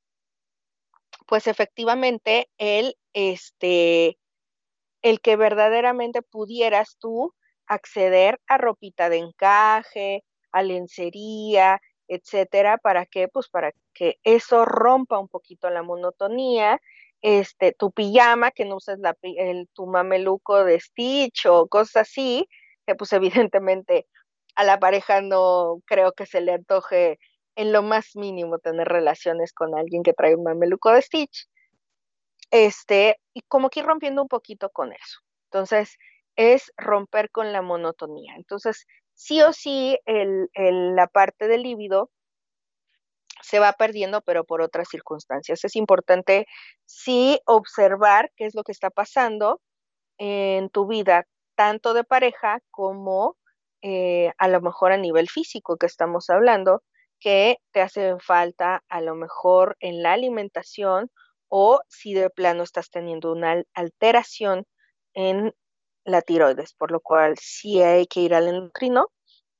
pues 1.27 1.47
efectivamente, 1.47 2.49
el, 2.59 2.97
este, 3.13 4.19
el 5.03 5.21
que 5.21 5.37
verdaderamente 5.37 6.23
pudieras 6.23 6.97
tú 6.99 7.35
acceder 7.67 8.41
a 8.47 8.59
ropita 8.59 9.09
de 9.09 9.19
encaje, 9.19 10.25
a 10.53 10.63
lencería, 10.63 11.81
etcétera, 12.09 12.79
¿para 12.79 13.05
qué? 13.05 13.29
Pues 13.29 13.49
para 13.49 13.73
que 13.93 14.19
eso 14.23 14.65
rompa 14.65 15.19
un 15.19 15.29
poquito 15.29 15.69
la 15.71 15.83
monotonía 15.83 16.81
este, 17.23 17.73
tu 17.73 17.93
pijama, 17.93 18.51
que 18.51 18.65
no 18.65 18.77
uses 18.77 18.99
el, 19.23 19.69
tu 19.73 19.87
mameluco 19.87 20.65
de 20.65 20.81
Stitch 20.81 21.47
o 21.47 21.67
cosas 21.69 22.09
así, 22.09 22.49
que 22.87 22.95
pues 22.95 23.13
evidentemente 23.13 24.07
a 24.55 24.65
la 24.65 24.79
pareja 24.79 25.21
no 25.21 25.81
creo 25.87 26.13
que 26.13 26.27
se 26.27 26.41
le 26.41 26.53
antoje 26.53 27.19
en 27.57 27.73
lo 27.73 27.83
más 27.83 28.17
mínimo 28.17 28.59
tener 28.59 28.89
relaciones 28.89 29.53
con 29.53 29.77
alguien 29.77 30.03
que 30.03 30.13
trae 30.13 30.35
un 30.35 30.45
mameluco 30.45 30.91
de 30.93 31.03
Stitch. 31.03 31.49
Este, 32.51 33.19
y 33.35 33.43
como 33.43 33.71
que 33.71 33.81
ir 33.81 33.87
rompiendo 33.87 34.23
un 34.23 34.29
poquito 34.29 34.71
con 34.71 34.93
eso. 34.93 35.21
Entonces, 35.51 35.97
es 36.37 36.73
romper 36.77 37.31
con 37.31 37.53
la 37.53 37.63
monotonía. 37.63 38.35
Entonces, 38.37 38.87
sí 39.15 39.43
o 39.43 39.53
sí, 39.53 39.99
el, 40.05 40.49
el, 40.53 40.95
la 40.95 41.07
parte 41.07 41.49
del 41.49 41.63
líbido 41.63 42.11
se 43.43 43.59
va 43.59 43.73
perdiendo, 43.73 44.23
pero 44.23 44.45
por 44.45 44.61
otras 44.63 44.89
circunstancias. 44.89 45.65
Es 45.65 45.77
importante 45.77 46.47
sí 46.85 47.41
observar 47.47 48.33
qué 48.37 48.47
es 48.47 48.55
lo 48.55 48.63
que 48.65 48.73
está 48.73 48.91
pasando 48.91 49.61
en 50.19 50.71
tu 50.71 50.87
vida, 50.87 51.27
tanto 51.55 51.95
de 51.95 52.05
pareja 52.05 52.61
como 52.71 53.37
eh, 53.83 54.33
a 54.39 54.49
lo 54.49 54.61
mejor 54.61 54.93
a 54.93 54.97
nivel 54.97 55.29
físico 55.29 55.77
que 55.77 55.87
estamos 55.87 56.31
hablando, 56.31 56.83
que 57.21 57.59
te 57.73 57.81
hace 57.83 58.17
falta 58.21 58.83
a 58.89 59.01
lo 59.01 59.15
mejor 59.15 59.77
en 59.81 60.03
la 60.03 60.13
alimentación 60.13 61.11
o 61.49 61.81
si 61.89 62.15
de 62.15 62.31
plano 62.31 62.63
estás 62.63 62.91
teniendo 62.91 63.33
una 63.33 63.63
alteración 63.75 64.65
en 65.15 65.55
la 66.05 66.23
tiroides, 66.23 66.75
por 66.75 66.91
lo 66.91 67.01
cual 67.01 67.37
sí 67.39 67.83
hay 67.83 68.07
que 68.07 68.21
ir 68.21 68.35
al 68.35 68.49
endocrino 68.49 69.09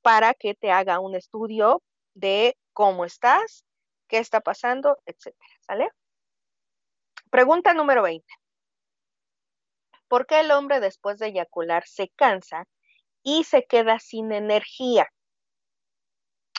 para 0.03 0.35
que 0.35 0.55
te 0.55 0.71
haga 0.71 1.01
un 1.01 1.15
estudio 1.15 1.83
de 2.15 2.57
cómo 2.73 3.05
estás 3.05 3.66
qué 4.07 4.19
está 4.19 4.41
pasando, 4.41 4.99
etcétera, 5.07 5.49
¿sale? 5.61 5.91
Pregunta 7.31 7.75
número 7.75 8.03
20. 8.03 8.27
¿Por 10.09 10.27
qué 10.27 10.41
el 10.41 10.51
hombre 10.53 10.81
después 10.81 11.19
de 11.19 11.29
eyacular 11.29 11.85
se 11.87 12.09
cansa 12.11 12.67
y 13.23 13.45
se 13.45 13.65
queda 13.65 13.99
sin 13.99 14.33
energía? 14.33 15.09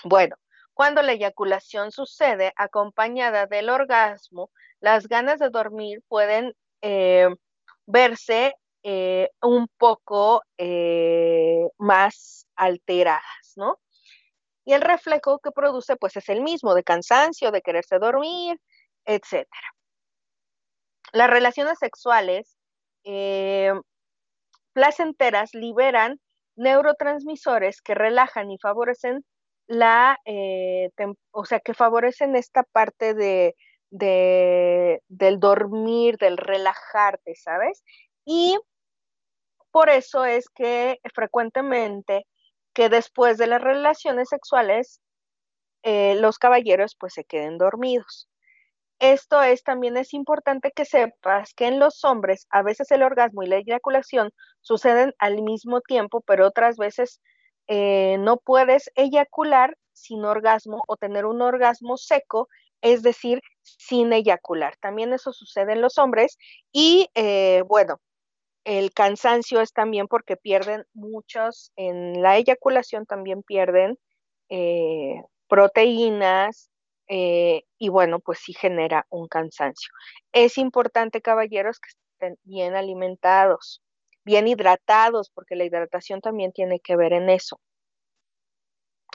Bueno, 0.04 0.36
cuando 0.74 1.02
la 1.02 1.14
eyaculación 1.14 1.92
sucede 1.92 2.54
acompañada 2.56 3.48
del 3.48 3.70
orgasmo, 3.70 4.52
las 4.80 5.08
ganas 5.08 5.40
de 5.40 5.50
dormir 5.50 6.04
pueden 6.08 6.54
eh, 6.82 7.30
verse 7.88 8.56
eh, 8.84 9.32
un 9.42 9.68
poco 9.78 10.44
eh, 10.58 11.68
más 11.78 12.46
alteradas, 12.56 13.54
¿no? 13.56 13.80
Y 14.68 14.74
el 14.74 14.82
reflejo 14.82 15.40
que 15.40 15.52
produce 15.52 15.96
pues 15.96 16.18
es 16.18 16.28
el 16.28 16.42
mismo, 16.42 16.76
de 16.76 16.84
cansancio, 16.84 17.52
de 17.52 17.62
quererse 17.62 18.00
dormir, 18.00 18.60
etc. 19.06 19.48
Las 21.14 21.30
relaciones 21.30 21.80
sexuales 21.80 22.58
eh, 23.06 23.72
placenteras 24.74 25.54
liberan 25.54 26.20
neurotransmisores 26.58 27.82
que 27.82 27.96
relajan 27.96 28.52
y 28.52 28.58
favorecen 28.58 29.24
la, 29.68 30.18
eh, 30.26 30.90
o 31.32 31.46
sea, 31.46 31.62
que 31.62 31.74
favorecen 31.74 32.36
esta 32.36 32.64
parte 32.64 33.14
de, 33.14 33.56
de, 33.90 35.02
del 35.08 35.40
dormir, 35.40 36.18
del 36.18 36.36
relajarte, 36.36 37.36
¿sabes? 37.36 37.86
Y 38.26 38.60
por 39.72 39.90
eso 39.90 40.26
es 40.26 40.50
que 40.50 41.00
frecuentemente 41.14 42.26
que 42.78 42.90
después 42.90 43.40
de 43.40 43.48
las 43.48 43.60
relaciones 43.60 44.30
sexuales 44.30 45.02
eh, 45.82 46.14
los 46.22 46.38
caballeros 46.38 46.96
pues 46.96 47.16
se 47.16 47.24
queden 47.24 47.58
dormidos. 47.58 48.30
Esto 49.00 49.42
es 49.42 49.64
también 49.64 49.98
es 49.98 50.14
importante 50.14 50.72
que 50.76 50.86
sepas 50.86 51.56
que 51.56 51.66
en 51.66 51.80
los 51.80 52.04
hombres 52.04 52.46
a 52.52 52.62
veces 52.62 52.92
el 52.92 53.02
orgasmo 53.02 53.42
y 53.42 53.48
la 53.48 53.58
eyaculación 53.58 54.30
suceden 54.62 55.16
al 55.18 55.42
mismo 55.42 55.82
tiempo, 55.82 56.22
pero 56.22 56.46
otras 56.46 56.78
veces 56.78 57.20
eh, 57.68 58.18
no 58.20 58.38
puedes 58.38 58.92
eyacular 58.94 59.76
sin 59.94 60.24
orgasmo 60.24 60.84
o 60.88 60.98
tener 60.98 61.26
un 61.26 61.42
orgasmo 61.42 61.98
seco, 61.98 62.48
es 62.82 63.02
decir, 63.02 63.42
sin 63.64 64.14
eyacular. 64.14 64.76
También 64.80 65.14
eso 65.14 65.34
sucede 65.34 65.74
en 65.74 65.82
los 65.82 65.98
hombres 65.98 66.38
y 66.72 67.10
eh, 67.16 67.64
bueno, 67.68 68.00
el 68.68 68.92
cansancio 68.92 69.62
es 69.62 69.72
también 69.72 70.10
porque 70.10 70.36
pierden 70.36 70.84
muchos, 70.94 71.72
en 71.78 72.22
la 72.22 72.36
eyaculación 72.36 73.06
también 73.06 73.42
pierden 73.42 73.98
eh, 74.50 75.22
proteínas 75.48 76.70
eh, 77.08 77.64
y 77.78 77.88
bueno, 77.88 78.20
pues 78.20 78.40
sí 78.40 78.52
genera 78.52 79.08
un 79.10 79.30
cansancio. 79.30 79.90
Es 80.34 80.58
importante, 80.58 81.22
caballeros, 81.22 81.80
que 81.80 81.92
estén 82.12 82.38
bien 82.44 82.76
alimentados, 82.76 83.82
bien 84.26 84.50
hidratados, 84.50 85.32
porque 85.34 85.56
la 85.56 85.64
hidratación 85.64 86.20
también 86.20 86.52
tiene 86.52 86.82
que 86.82 86.98
ver 86.98 87.14
en 87.14 87.30
eso. 87.30 87.62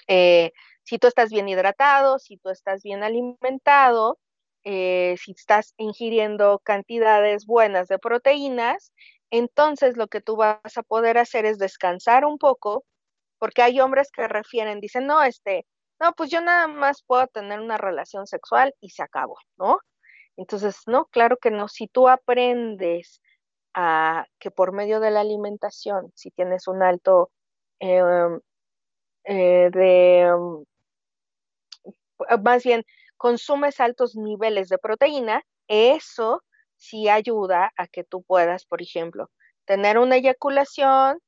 Eh, 0.08 0.52
si 0.82 0.96
tú 0.96 1.08
estás 1.08 1.28
bien 1.28 1.50
hidratado, 1.50 2.18
si 2.18 2.38
tú 2.38 2.48
estás 2.48 2.82
bien 2.82 3.02
alimentado, 3.02 4.18
si 4.64 5.32
estás 5.36 5.74
ingiriendo 5.76 6.60
cantidades 6.64 7.44
buenas 7.46 7.88
de 7.88 7.98
proteínas, 7.98 8.92
entonces 9.32 9.96
lo 9.98 10.08
que 10.08 10.20
tú 10.22 10.36
vas 10.36 10.60
a 10.78 10.84
poder 10.84 11.18
hacer 11.18 11.46
es 11.46 11.58
descansar 11.58 12.26
un 12.26 12.38
poco, 12.38 12.84
porque 13.38 13.62
hay 13.62 13.80
hombres 13.80 14.10
que 14.12 14.28
refieren, 14.28 14.80
dicen, 14.80 15.06
no, 15.08 15.22
este, 15.24 15.66
no, 16.00 16.12
pues 16.14 16.30
yo 16.30 16.40
nada 16.42 16.68
más 16.68 17.02
puedo 17.06 17.26
tener 17.28 17.60
una 17.60 17.78
relación 17.78 18.26
sexual 18.28 18.74
y 18.80 18.90
se 18.90 19.02
acabó, 19.04 19.36
¿no? 19.58 19.78
Entonces, 20.36 20.78
no, 20.86 21.06
claro 21.06 21.36
que 21.38 21.50
no. 21.52 21.68
Si 21.68 21.88
tú 21.88 22.08
aprendes 22.08 23.22
a 23.74 24.26
que 24.40 24.50
por 24.52 24.72
medio 24.72 25.00
de 25.00 25.10
la 25.12 25.20
alimentación, 25.22 26.12
si 26.16 26.30
tienes 26.32 26.68
un 26.68 26.82
alto 26.82 27.30
em, 27.80 28.40
eh, 29.24 29.70
de, 29.72 30.20
em, 30.22 30.64
más 32.42 32.64
bien, 32.64 32.84
consumes 33.16 33.80
altos 33.80 34.16
niveles 34.16 34.68
de 34.68 34.78
proteína, 34.78 35.42
eso 35.68 36.42
sí 36.82 37.08
ayuda 37.08 37.72
a 37.76 37.86
que 37.86 38.04
tú 38.04 38.22
puedas, 38.22 38.66
por 38.66 38.82
ejemplo, 38.82 39.30
tener 39.64 39.98
una 39.98 40.16
eyaculación, 40.16 41.20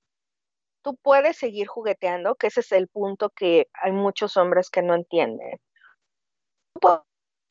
tú 0.83 0.97
puedes 0.97 1.37
seguir 1.39 1.69
jugueteando, 1.69 2.35
que 2.35 2.49
ese 2.49 2.61
es 2.61 2.73
el 2.73 2.89
punto 2.89 3.31
que 3.31 3.69
hay 3.75 3.93
muchos 3.93 4.37
hombres 4.37 4.69
que 4.71 4.83
no 4.83 4.95
entienden. 4.95 5.59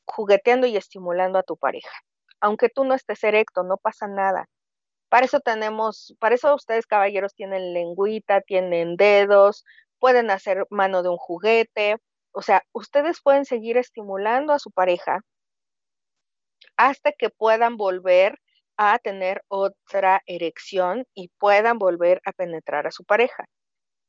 Jugueteando 0.06 0.66
y 0.66 0.76
estimulando 0.76 1.38
a 1.38 1.42
tu 1.42 1.56
pareja. 1.56 1.96
Aunque 2.40 2.68
tú 2.68 2.84
no 2.84 2.94
estés 2.94 3.24
erecto, 3.24 3.62
no 3.62 3.78
pasa 3.78 4.06
nada. 4.06 4.46
Para 5.08 5.26
eso 5.26 5.40
tenemos, 5.40 6.14
para 6.20 6.34
eso 6.34 6.54
ustedes 6.54 6.86
caballeros 6.86 7.34
tienen 7.34 7.72
lengüita, 7.72 8.42
tienen 8.42 8.96
dedos, 8.96 9.64
pueden 9.98 10.30
hacer 10.30 10.66
mano 10.70 11.02
de 11.02 11.08
un 11.08 11.16
juguete. 11.16 11.96
O 12.32 12.42
sea, 12.42 12.62
ustedes 12.72 13.22
pueden 13.22 13.46
seguir 13.46 13.78
estimulando 13.78 14.52
a 14.52 14.58
su 14.58 14.70
pareja 14.70 15.20
hasta 16.76 17.12
que 17.12 17.30
puedan 17.30 17.76
volver 17.76 18.38
a 18.76 18.98
tener 18.98 19.42
otra 19.48 20.22
erección 20.26 21.06
y 21.14 21.28
puedan 21.38 21.78
volver 21.78 22.20
a 22.24 22.32
penetrar 22.32 22.86
a 22.86 22.90
su 22.90 23.04
pareja. 23.04 23.46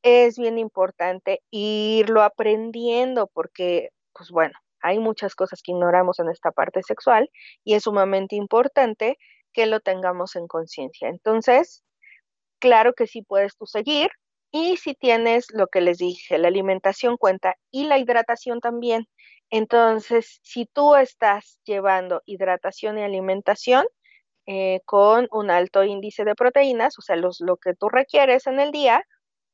Es 0.02 0.38
bien 0.38 0.58
importante 0.58 1.42
irlo 1.50 2.22
aprendiendo 2.22 3.28
porque, 3.32 3.90
pues 4.14 4.30
bueno, 4.30 4.54
hay 4.80 4.98
muchas 4.98 5.34
cosas 5.34 5.62
que 5.62 5.72
ignoramos 5.72 6.18
en 6.20 6.30
esta 6.30 6.52
parte 6.52 6.82
sexual 6.82 7.30
y 7.64 7.74
es 7.74 7.84
sumamente 7.84 8.36
importante 8.36 9.18
que 9.52 9.66
lo 9.66 9.80
tengamos 9.80 10.36
en 10.36 10.46
conciencia. 10.48 11.08
Entonces, 11.08 11.82
claro 12.60 12.94
que 12.94 13.06
sí 13.06 13.22
puedes 13.22 13.56
tú 13.56 13.66
seguir 13.66 14.10
y 14.50 14.76
si 14.76 14.94
tienes 14.94 15.46
lo 15.52 15.66
que 15.68 15.80
les 15.80 15.98
dije, 15.98 16.38
la 16.38 16.48
alimentación 16.48 17.16
cuenta 17.16 17.56
y 17.70 17.84
la 17.86 17.98
hidratación 17.98 18.60
también. 18.60 19.08
Entonces, 19.50 20.40
si 20.42 20.66
tú 20.66 20.96
estás 20.96 21.58
llevando 21.64 22.22
hidratación 22.26 22.98
y 22.98 23.02
alimentación, 23.02 23.86
eh, 24.46 24.80
con 24.84 25.28
un 25.32 25.50
alto 25.50 25.82
índice 25.84 26.24
de 26.24 26.36
proteínas, 26.36 26.98
o 26.98 27.02
sea, 27.02 27.16
los, 27.16 27.40
lo 27.40 27.56
que 27.56 27.74
tú 27.74 27.88
requieres 27.88 28.46
en 28.46 28.60
el 28.60 28.70
día, 28.70 29.04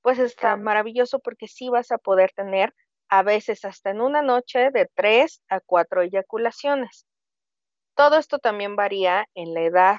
pues 0.03 0.19
está 0.19 0.57
maravilloso 0.57 1.19
porque 1.21 1.49
sí 1.49 1.71
vas 1.71 1.91
a 1.93 1.99
poder 1.99 2.33
tener 2.33 2.75
a 3.09 3.23
veces 3.23 3.65
hasta 3.65 3.91
en 3.91 4.03
una 4.03 4.23
noche 4.23 4.71
de 4.71 4.89
tres 4.95 5.43
a 5.49 5.61
cuatro 5.61 6.03
eyaculaciones. 6.03 7.07
Todo 7.95 8.17
esto 8.19 8.39
también 8.39 8.77
varía 8.77 9.27
en 9.35 9.55
la 9.55 9.63
edad, 9.63 9.97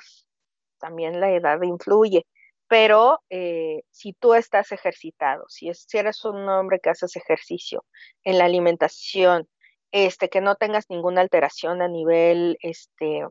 también 0.79 1.19
la 1.19 1.31
edad 1.31 1.61
influye, 1.63 2.25
pero 2.73 3.21
eh, 3.29 3.83
si 3.91 4.13
tú 4.13 4.33
estás 4.33 4.71
ejercitado, 4.71 5.45
si, 5.47 5.69
eres 5.93 6.25
un 6.25 6.49
hombre 6.49 6.79
que 6.79 6.89
haces 6.89 7.15
ejercicio 7.15 7.85
en 8.23 8.39
la 8.39 8.45
alimentación, 8.45 9.47
este, 9.91 10.27
que 10.27 10.41
no 10.41 10.55
tengas 10.55 10.89
ninguna 10.89 11.21
alteración 11.21 11.83
a 11.83 11.87
nivel 11.87 12.57
este, 12.63 13.27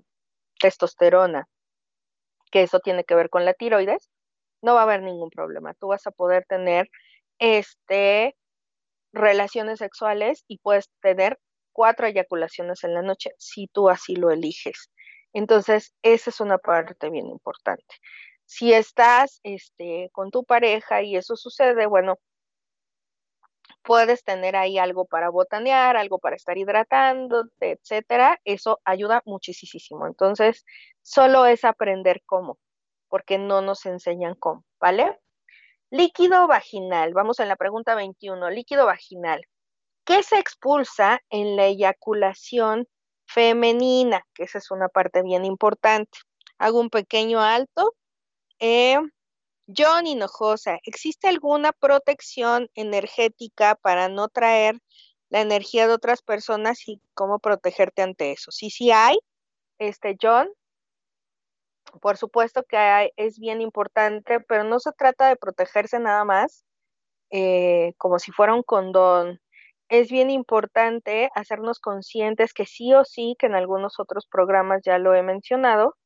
testosterona, 0.61 1.48
que 2.52 2.62
eso 2.62 2.78
tiene 2.78 3.02
que 3.02 3.16
ver 3.16 3.31
con 3.31 3.44
la 3.44 3.52
tiroides, 3.55 4.11
no 4.62 4.74
va 4.74 4.83
a 4.83 4.85
haber 4.85 5.02
ningún 5.02 5.31
problema. 5.31 5.74
Tú 5.74 5.88
vas 5.88 6.07
a 6.07 6.12
poder 6.12 6.44
tener 6.48 6.88
este, 7.40 8.37
relaciones 9.12 9.81
sexuales 9.81 10.44
y 10.46 10.59
puedes 10.59 10.88
tener 11.00 11.40
cuatro 11.72 12.07
eyaculaciones 12.07 12.85
en 12.85 12.94
la 12.94 13.02
noche 13.02 13.33
si 13.38 13.66
tú 13.66 13.90
así 13.90 14.14
lo 14.14 14.31
eliges. 14.31 14.92
Entonces, 15.33 15.94
esa 16.02 16.31
es 16.31 16.40
una 16.40 16.59
parte 16.59 17.11
bien 17.11 17.26
importante. 17.26 17.96
Si 18.55 18.75
estás 18.75 19.41
este, 19.45 20.11
con 20.12 20.31
tu 20.31 20.45
pareja 20.45 21.01
y 21.01 21.17
eso 21.17 21.37
sucede, 21.37 21.87
bueno, 21.87 22.19
puedes 23.83 24.25
tener 24.25 24.57
ahí 24.57 24.77
algo 24.77 25.07
para 25.07 25.31
botanear, 25.31 25.97
algo 25.97 26.19
para 26.19 26.37
estar 26.37 26.59
hidratándote, 26.59 27.79
etcétera. 27.81 28.38
Eso 28.45 28.79
ayuda 28.85 29.23
muchísimo. 29.25 30.07
Entonces, 30.07 30.67
solo 31.01 31.47
es 31.47 31.65
aprender 31.65 32.23
cómo, 32.27 32.59
porque 33.09 33.38
no 33.38 33.62
nos 33.62 33.87
enseñan 33.87 34.35
cómo, 34.35 34.67
¿vale? 34.79 35.19
Líquido 35.88 36.47
vaginal. 36.47 37.15
Vamos 37.15 37.41
a 37.41 37.47
la 37.47 37.57
pregunta 37.57 37.95
21. 37.95 38.51
Líquido 38.51 38.85
vaginal. 38.85 39.47
¿Qué 40.05 40.23
se 40.23 40.38
expulsa 40.38 41.23
en 41.31 41.57
la 41.57 41.65
eyaculación 41.69 42.87
femenina? 43.27 44.27
Que 44.35 44.45
esa 44.45 44.59
es 44.59 44.71
una 44.71 44.88
parte 44.88 45.23
bien 45.23 45.47
importante. 45.47 46.19
Hago 46.59 46.81
un 46.81 46.91
pequeño 46.91 47.41
alto. 47.41 47.95
Eh, 48.64 48.96
John 49.66 50.07
Hinojosa, 50.07 50.79
¿existe 50.85 51.27
alguna 51.27 51.72
protección 51.72 52.68
energética 52.77 53.75
para 53.75 54.09
no 54.09 54.29
traer 54.29 54.79
la 55.31 55.40
energía 55.40 55.88
de 55.88 55.94
otras 55.94 56.22
personas 56.22 56.87
y 56.87 57.01
cómo 57.14 57.40
protegerte 57.40 58.03
ante 58.03 58.31
eso? 58.31 58.53
Sí, 58.53 58.70
sí 58.70 58.92
hay, 58.92 59.18
este 59.79 60.16
John. 60.22 60.48
Por 62.01 62.16
supuesto 62.16 62.62
que 62.62 62.77
hay, 62.77 63.11
es 63.16 63.40
bien 63.40 63.61
importante, 63.61 64.38
pero 64.38 64.62
no 64.62 64.79
se 64.79 64.92
trata 64.92 65.29
de 65.29 65.35
protegerse 65.37 65.98
nada 65.98 66.25
más 66.25 66.64
eh, 67.31 67.94
como 67.98 68.20
si 68.20 68.31
fuera 68.31 68.55
un 68.55 68.62
condón. 68.62 69.40
Es 69.88 70.09
bien 70.09 70.31
importante 70.31 71.31
hacernos 71.35 71.81
conscientes 71.81 72.55
que 72.55 72.66
sí 72.66 72.94
o 72.94 73.05
sí, 73.05 73.35
que 73.40 73.46
en 73.46 73.57
algunos 73.57 73.98
otros 73.98 74.29
programas 74.29 74.83
ya 74.85 74.98
lo 74.98 75.14
he 75.16 75.25
mencionado, 75.25 75.96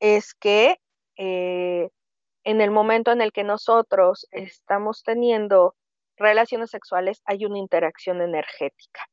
es 0.00 0.32
que 0.32 0.78
eh, 1.18 1.90
en 2.48 2.62
el 2.62 2.70
momento 2.70 3.12
en 3.12 3.20
el 3.20 3.30
que 3.30 3.44
nosotros 3.44 4.26
estamos 4.30 5.02
teniendo 5.02 5.74
relaciones 6.16 6.70
sexuales 6.70 7.20
hay 7.26 7.44
una 7.44 7.58
interacción 7.58 8.22
energética. 8.22 9.06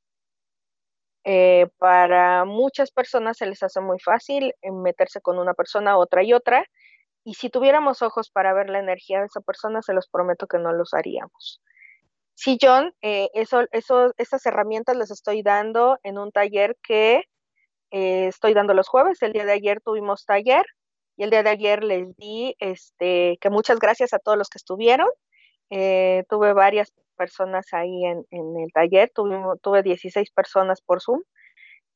Eh, 1.26 1.68
para 1.78 2.46
muchas 2.46 2.92
personas 2.92 3.36
se 3.36 3.46
les 3.46 3.62
hace 3.62 3.82
muy 3.82 4.00
fácil 4.00 4.54
eh, 4.62 4.72
meterse 4.72 5.20
con 5.20 5.38
una 5.38 5.54
persona, 5.54 5.98
otra 5.98 6.24
y 6.24 6.32
otra, 6.32 6.66
y 7.26 7.34
si 7.34 7.50
tuviéramos 7.50 8.02
ojos 8.02 8.30
para 8.30 8.54
ver 8.54 8.70
la 8.70 8.80
energía 8.80 9.20
de 9.20 9.26
esa 9.26 9.42
persona, 9.42 9.82
se 9.82 9.94
los 9.94 10.08
prometo 10.08 10.48
que 10.48 10.58
no 10.58 10.72
los 10.72 10.94
haríamos. 10.94 11.62
Sí, 12.36 12.58
John, 12.62 12.94
eh, 13.02 13.28
esas 13.34 14.46
herramientas 14.46 14.96
les 14.96 15.12
estoy 15.12 15.44
dando 15.44 15.98
en 16.04 16.18
un 16.18 16.32
taller 16.32 16.78
que 16.82 17.24
estoy 17.92 18.54
dando 18.54 18.74
los 18.74 18.88
jueves. 18.88 19.22
El 19.22 19.34
día 19.34 19.46
de 19.46 19.54
ayer 19.54 19.82
tuvimos 19.82 20.26
taller 20.26 20.66
y 21.18 21.24
el 21.24 21.30
día 21.30 21.44
de 21.44 21.50
ayer 21.50 21.84
les 21.84 22.16
di 22.18 22.56
este, 22.60 23.38
que 23.40 23.50
muchas 23.50 23.80
gracias 23.80 24.14
a 24.14 24.20
todos 24.20 24.38
los 24.38 24.50
que 24.50 24.58
estuvieron. 24.58 25.08
Eh, 25.70 26.24
tuve 26.30 26.54
varias 26.54 26.94
personas 27.16 27.68
ahí 27.74 28.06
en, 28.06 28.26
el 28.32 28.72
taller, 28.74 29.12
tuve, 29.14 29.38
tuve 29.62 29.84
16 29.84 30.30
personas 30.32 30.82
por 30.82 31.02
Zoom. 31.02 31.22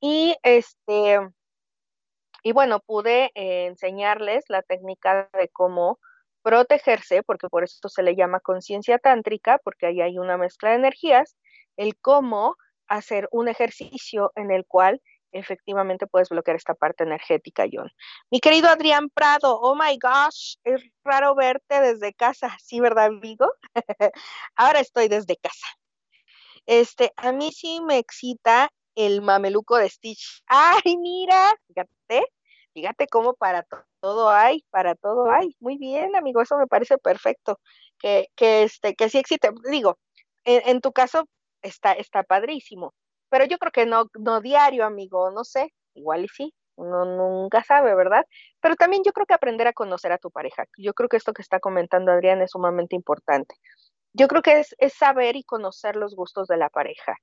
Y 0.01 0.36
este, 0.43 1.19
y 2.43 2.53
bueno, 2.53 2.79
pude 2.79 3.32
eh, 3.36 3.65
enseñarles 3.65 4.45
la 4.47 4.62
técnica 4.62 5.29
de 5.34 5.49
cómo 5.49 5.99
protegerse, 6.41 7.21
porque 7.23 7.49
por 7.49 7.63
eso 7.63 7.89
se 7.89 8.03
le 8.03 8.15
llama 8.15 8.39
conciencia 8.39 8.97
tántrica, 8.97 9.60
porque 9.63 9.88
ahí 9.88 10.01
hay 10.01 10.17
una 10.17 10.38
mezcla 10.38 10.69
de 10.69 10.77
energías, 10.77 11.36
el 11.75 11.97
cómo 11.97 12.55
hacer 12.88 13.27
un 13.32 13.49
ejercicio 13.49 14.32
en 14.36 14.51
el 14.51 14.65
cual 14.65 15.01
efectivamente 15.31 16.07
puedes 16.07 16.29
bloquear 16.29 16.57
esta 16.57 16.73
parte 16.73 17.03
energética, 17.03 17.65
John. 17.71 17.89
Mi 18.31 18.39
querido 18.39 18.69
Adrián 18.69 19.09
Prado, 19.09 19.59
oh 19.59 19.75
my 19.75 19.97
gosh, 20.01 20.55
es 20.63 20.81
raro 21.03 21.35
verte 21.35 21.81
desde 21.81 22.13
casa, 22.13 22.49
¿sí, 22.63 22.79
verdad, 22.79 23.05
amigo? 23.05 23.51
Ahora 24.55 24.79
estoy 24.79 25.07
desde 25.07 25.37
casa. 25.37 25.67
Este, 26.65 27.11
a 27.17 27.31
mí 27.31 27.51
sí 27.51 27.81
me 27.81 27.97
excita 27.97 28.69
el 28.95 29.21
mameluco 29.21 29.77
de 29.77 29.89
Stitch. 29.89 30.43
Ay, 30.47 30.97
mira, 30.97 31.55
fíjate, 31.67 32.27
fíjate 32.73 33.07
cómo 33.07 33.33
para 33.33 33.65
todo 34.01 34.29
hay, 34.29 34.63
para 34.69 34.95
todo 34.95 35.31
hay. 35.31 35.55
Muy 35.59 35.77
bien, 35.77 36.15
amigo, 36.15 36.41
eso 36.41 36.57
me 36.57 36.67
parece 36.67 36.97
perfecto. 36.97 37.59
Que, 37.99 38.27
que 38.35 38.63
este, 38.63 38.95
que 38.95 39.09
sí 39.09 39.17
existe. 39.17 39.51
Digo, 39.71 39.97
en, 40.45 40.61
en 40.69 40.81
tu 40.81 40.91
caso 40.93 41.27
está, 41.61 41.93
está 41.93 42.23
padrísimo 42.23 42.93
pero 43.29 43.45
yo 43.45 43.57
creo 43.57 43.71
que 43.71 43.85
no, 43.85 44.09
no 44.19 44.41
diario, 44.41 44.85
amigo, 44.85 45.31
no 45.31 45.43
sé, 45.43 45.73
igual 45.93 46.25
y 46.25 46.27
sí, 46.27 46.53
uno 46.79 47.05
nunca 47.05 47.63
sabe, 47.63 47.93
¿verdad? 47.95 48.25
Pero 48.61 48.75
también 48.75 49.03
yo 49.03 49.11
creo 49.11 49.25
que 49.25 49.33
aprender 49.33 49.67
a 49.67 49.73
conocer 49.73 50.11
a 50.11 50.17
tu 50.17 50.31
pareja. 50.31 50.65
Yo 50.77 50.93
creo 50.93 51.09
que 51.09 51.17
esto 51.17 51.33
que 51.33 51.41
está 51.41 51.59
comentando 51.59 52.11
Adrián 52.11 52.41
es 52.41 52.51
sumamente 52.51 52.95
importante. 52.95 53.55
Yo 54.13 54.27
creo 54.27 54.41
que 54.41 54.61
es, 54.61 54.93
saber 54.93 55.35
y 55.35 55.43
conocer 55.43 55.95
los 55.95 56.15
gustos 56.15 56.47
de 56.47 56.57
la 56.57 56.69
pareja. 56.69 57.15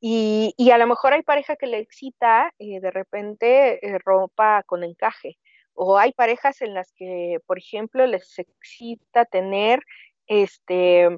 Y, 0.00 0.54
y 0.56 0.70
a 0.70 0.78
lo 0.78 0.86
mejor 0.86 1.12
hay 1.12 1.22
pareja 1.22 1.56
que 1.56 1.66
le 1.66 1.78
excita 1.78 2.52
eh, 2.58 2.80
de 2.80 2.90
repente 2.90 3.86
eh, 3.86 3.98
ropa 4.04 4.62
con 4.64 4.82
encaje. 4.82 5.38
O 5.74 5.98
hay 5.98 6.12
parejas 6.12 6.60
en 6.62 6.74
las 6.74 6.92
que, 6.92 7.38
por 7.46 7.58
ejemplo, 7.58 8.06
les 8.06 8.38
excita 8.38 9.24
tener, 9.24 9.80
este, 10.26 11.08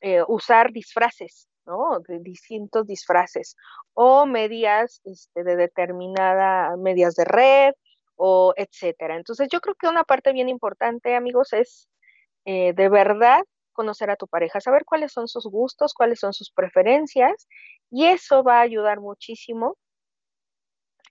eh, 0.00 0.22
usar 0.28 0.72
disfraces, 0.72 1.48
¿no? 1.66 2.00
De 2.00 2.18
distintos 2.20 2.86
disfraces 2.86 3.56
o 3.94 4.26
medias 4.26 5.00
este, 5.04 5.44
de 5.44 5.56
determinada, 5.56 6.76
medias 6.76 7.14
de 7.14 7.24
red 7.24 7.72
o 8.16 8.54
etcétera. 8.56 9.16
Entonces 9.16 9.48
yo 9.50 9.60
creo 9.60 9.74
que 9.74 9.88
una 9.88 10.04
parte 10.04 10.32
bien 10.32 10.48
importante, 10.48 11.14
amigos, 11.14 11.52
es 11.52 11.88
eh, 12.44 12.72
de 12.74 12.88
verdad 12.88 13.42
conocer 13.72 14.10
a 14.10 14.16
tu 14.16 14.28
pareja, 14.28 14.60
saber 14.60 14.84
cuáles 14.84 15.12
son 15.12 15.28
sus 15.28 15.46
gustos, 15.46 15.94
cuáles 15.94 16.20
son 16.20 16.32
sus 16.32 16.50
preferencias 16.52 17.48
y 17.90 18.06
eso 18.06 18.42
va 18.44 18.58
a 18.58 18.62
ayudar 18.62 19.00
muchísimo 19.00 19.76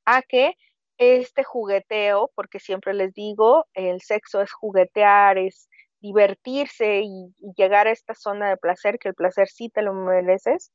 a 0.06 0.22
que 0.22 0.56
este 0.98 1.44
jugueteo, 1.44 2.32
porque 2.36 2.60
siempre 2.60 2.94
les 2.94 3.14
digo, 3.14 3.66
el 3.74 4.02
sexo 4.02 4.42
es 4.42 4.52
juguetear, 4.52 5.38
es 5.38 5.68
divertirse 6.02 7.02
y, 7.04 7.34
llegar 7.56 7.88
a 7.88 7.92
esta 7.92 8.16
zona 8.16 8.50
de 8.50 8.58
placer, 8.58 9.00
que 9.00 9.10
el 9.10 9.16
placer 9.16 9.48
sí 9.50 9.70
te 9.70 9.82
lo 9.82 9.94
mereces, 9.94 10.72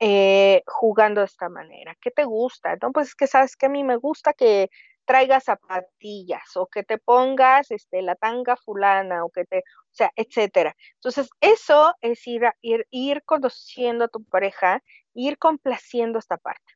eh, 0.00 0.62
jugando 0.66 1.20
de 1.20 1.26
esta 1.26 1.48
manera. 1.48 1.96
¿Qué 2.00 2.10
te 2.10 2.24
gusta? 2.24 2.76
No, 2.82 2.92
pues 2.92 3.08
es 3.08 3.14
que 3.14 3.26
sabes 3.26 3.56
que 3.56 3.66
a 3.66 3.68
mí 3.68 3.84
me 3.84 3.96
gusta 3.96 4.32
que 4.32 4.68
traigas 5.04 5.44
zapatillas 5.44 6.56
o 6.56 6.66
que 6.66 6.82
te 6.84 6.98
pongas 6.98 7.70
este, 7.70 8.02
la 8.02 8.14
tanga 8.14 8.56
fulana 8.56 9.24
o 9.24 9.30
que 9.30 9.44
te, 9.44 9.58
o 9.58 9.94
sea, 9.94 10.10
etcétera. 10.16 10.74
Entonces, 10.94 11.30
eso 11.40 11.94
es 12.00 12.26
ir, 12.26 12.42
ir, 12.62 12.86
ir 12.90 13.22
conociendo 13.24 14.04
a 14.04 14.08
tu 14.08 14.24
pareja, 14.24 14.82
ir 15.14 15.38
complaciendo 15.38 16.18
esta 16.18 16.36
parte. 16.36 16.72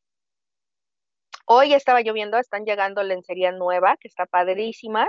Hoy 1.46 1.74
estaba 1.74 2.00
lloviendo, 2.02 2.38
están 2.38 2.64
llegando 2.64 3.02
lencería 3.02 3.52
nueva, 3.52 3.96
que 3.98 4.08
está 4.08 4.26
padrísima, 4.26 5.08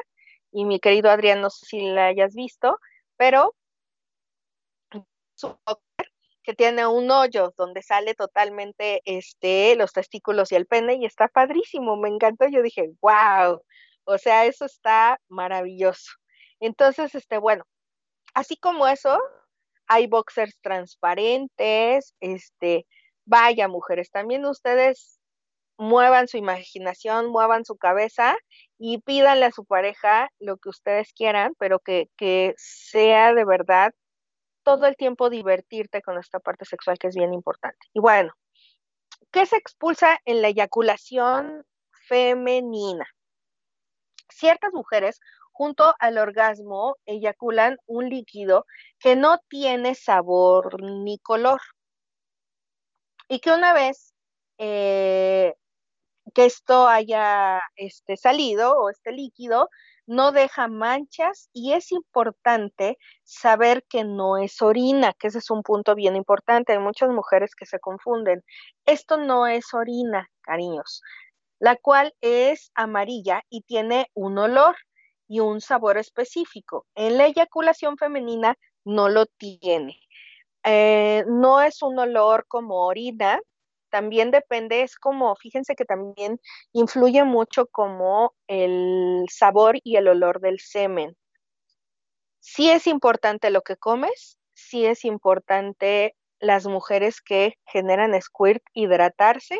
y 0.51 0.65
mi 0.65 0.79
querido 0.79 1.09
Adrián, 1.09 1.41
no 1.41 1.49
sé 1.49 1.65
si 1.65 1.81
la 1.81 2.07
hayas 2.07 2.33
visto, 2.33 2.79
pero 3.17 3.53
que 6.43 6.53
tiene 6.53 6.87
un 6.87 7.11
hoyo 7.11 7.53
donde 7.57 7.81
sale 7.81 8.15
totalmente 8.15 9.01
este, 9.03 9.75
los 9.75 9.91
testículos 9.91 10.51
y 10.51 10.55
el 10.55 10.65
pene 10.65 10.95
y 10.95 11.05
está 11.05 11.27
padrísimo, 11.27 11.97
me 11.97 12.07
encantó. 12.07 12.47
Yo 12.47 12.61
dije, 12.61 12.89
wow, 13.01 13.61
o 14.05 14.17
sea, 14.17 14.45
eso 14.45 14.65
está 14.65 15.19
maravilloso. 15.27 16.09
Entonces, 16.61 17.13
este, 17.15 17.37
bueno, 17.37 17.65
así 18.33 18.55
como 18.55 18.87
eso, 18.87 19.19
hay 19.87 20.07
boxers 20.07 20.57
transparentes, 20.61 22.15
este, 22.21 22.87
vaya 23.25 23.67
mujeres, 23.67 24.09
también 24.09 24.45
ustedes 24.45 25.19
muevan 25.77 26.29
su 26.29 26.37
imaginación, 26.37 27.27
muevan 27.27 27.65
su 27.65 27.77
cabeza 27.77 28.37
y 28.77 28.99
pídanle 28.99 29.45
a 29.45 29.51
su 29.51 29.65
pareja 29.65 30.29
lo 30.39 30.57
que 30.57 30.69
ustedes 30.69 31.13
quieran, 31.13 31.53
pero 31.57 31.79
que, 31.79 32.09
que 32.17 32.53
sea 32.57 33.33
de 33.33 33.45
verdad 33.45 33.93
todo 34.63 34.85
el 34.85 34.95
tiempo 34.95 35.29
divertirte 35.29 36.01
con 36.01 36.17
esta 36.17 36.39
parte 36.39 36.65
sexual 36.65 36.97
que 36.99 37.07
es 37.07 37.15
bien 37.15 37.33
importante. 37.33 37.79
Y 37.93 37.99
bueno, 37.99 38.33
¿qué 39.31 39.45
se 39.45 39.55
expulsa 39.55 40.19
en 40.25 40.41
la 40.41 40.49
eyaculación 40.49 41.63
femenina? 42.07 43.05
Ciertas 44.29 44.73
mujeres 44.73 45.19
junto 45.51 45.95
al 45.99 46.17
orgasmo 46.17 46.97
eyaculan 47.05 47.77
un 47.87 48.09
líquido 48.09 48.65
que 48.99 49.15
no 49.15 49.39
tiene 49.47 49.95
sabor 49.95 50.81
ni 50.83 51.17
color 51.17 51.61
y 53.27 53.39
que 53.39 53.51
una 53.51 53.73
vez 53.73 54.13
eh, 54.57 55.55
que 56.33 56.45
esto 56.45 56.87
haya 56.87 57.61
este, 57.75 58.17
salido 58.17 58.77
o 58.77 58.89
este 58.89 59.11
líquido 59.11 59.69
no 60.07 60.31
deja 60.31 60.67
manchas 60.67 61.49
y 61.53 61.73
es 61.73 61.91
importante 61.91 62.97
saber 63.23 63.83
que 63.89 64.05
no 64.05 64.37
es 64.37 64.61
orina, 64.61 65.13
que 65.13 65.27
ese 65.27 65.39
es 65.39 65.51
un 65.51 65.63
punto 65.63 65.95
bien 65.95 66.15
importante. 66.15 66.71
Hay 66.73 66.79
muchas 66.79 67.09
mujeres 67.09 67.53
que 67.55 67.65
se 67.65 67.79
confunden. 67.79 68.43
Esto 68.85 69.17
no 69.17 69.47
es 69.47 69.73
orina, 69.73 70.29
cariños, 70.41 71.01
la 71.59 71.75
cual 71.75 72.13
es 72.21 72.71
amarilla 72.73 73.41
y 73.49 73.61
tiene 73.63 74.09
un 74.13 74.37
olor 74.37 74.77
y 75.27 75.41
un 75.41 75.59
sabor 75.59 75.97
específico. 75.97 76.85
En 76.95 77.17
la 77.17 77.25
eyaculación 77.25 77.97
femenina 77.97 78.55
no 78.85 79.09
lo 79.09 79.25
tiene. 79.25 79.99
Eh, 80.63 81.25
no 81.27 81.61
es 81.61 81.81
un 81.81 81.99
olor 81.99 82.45
como 82.47 82.85
orina, 82.85 83.39
también 83.97 84.29
depende, 84.29 84.83
es 84.83 84.95
como, 84.95 85.35
fíjense 85.37 85.75
que 85.75 85.83
también 85.83 86.39
influye 86.71 87.23
mucho 87.23 87.65
como 87.65 88.35
el 88.45 89.25
sabor 89.27 89.77
y 89.83 89.95
el 89.95 90.07
olor 90.07 90.39
del 90.39 90.59
semen. 90.59 91.17
Sí 92.39 92.69
es 92.69 92.85
importante 92.85 93.49
lo 93.49 93.63
que 93.63 93.75
comes, 93.75 94.37
sí 94.53 94.85
es 94.85 95.03
importante 95.03 96.15
las 96.39 96.67
mujeres 96.67 97.21
que 97.21 97.55
generan 97.65 98.13
squirt 98.21 98.61
hidratarse. 98.73 99.59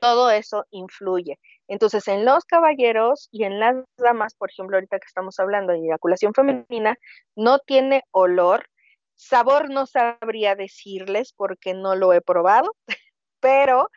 Todo 0.00 0.32
eso 0.32 0.64
influye. 0.72 1.38
Entonces, 1.68 2.08
en 2.08 2.24
los 2.24 2.44
caballeros 2.44 3.28
y 3.30 3.44
en 3.44 3.60
las 3.60 3.76
damas, 3.98 4.34
por 4.34 4.50
ejemplo, 4.50 4.78
ahorita 4.78 4.98
que 4.98 5.06
estamos 5.06 5.38
hablando 5.38 5.74
de 5.74 5.78
eyaculación 5.78 6.34
femenina, 6.34 6.96
no 7.36 7.60
tiene 7.60 8.02
olor, 8.10 8.66
Sabor 9.22 9.70
no 9.70 9.86
sabría 9.86 10.56
decirles 10.56 11.32
porque 11.32 11.74
no 11.74 11.94
lo 11.94 12.12
he 12.12 12.20
probado, 12.20 12.74
pero 13.40 13.88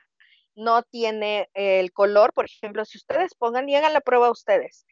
no 0.55 0.83
tiene 0.83 1.49
el 1.53 1.91
color. 1.91 2.31
Por 2.33 2.45
ejemplo, 2.45 2.85
si 2.85 2.97
ustedes 2.97 3.33
pongan 3.35 3.67
y 3.67 3.75
hagan 3.75 3.93
la 3.93 4.01
prueba 4.01 4.29
ustedes, 4.29 4.85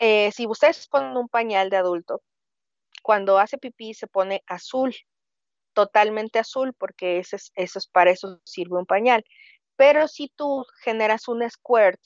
eh, 0.00 0.32
si 0.32 0.46
ustedes 0.46 0.88
ponen 0.88 1.16
un 1.16 1.28
pañal 1.28 1.70
de 1.70 1.76
adulto, 1.76 2.22
cuando 3.02 3.38
hace 3.38 3.56
pipí 3.58 3.94
se 3.94 4.08
pone 4.08 4.42
azul, 4.46 4.94
totalmente 5.74 6.40
azul, 6.40 6.74
porque 6.74 7.18
eso 7.18 7.36
es, 7.36 7.86
para 7.92 8.10
eso 8.10 8.40
sirve 8.44 8.78
un 8.78 8.86
pañal. 8.86 9.24
Pero 9.76 10.08
si 10.08 10.28
tú 10.28 10.64
generas 10.82 11.28
un 11.28 11.48
squirt 11.48 12.00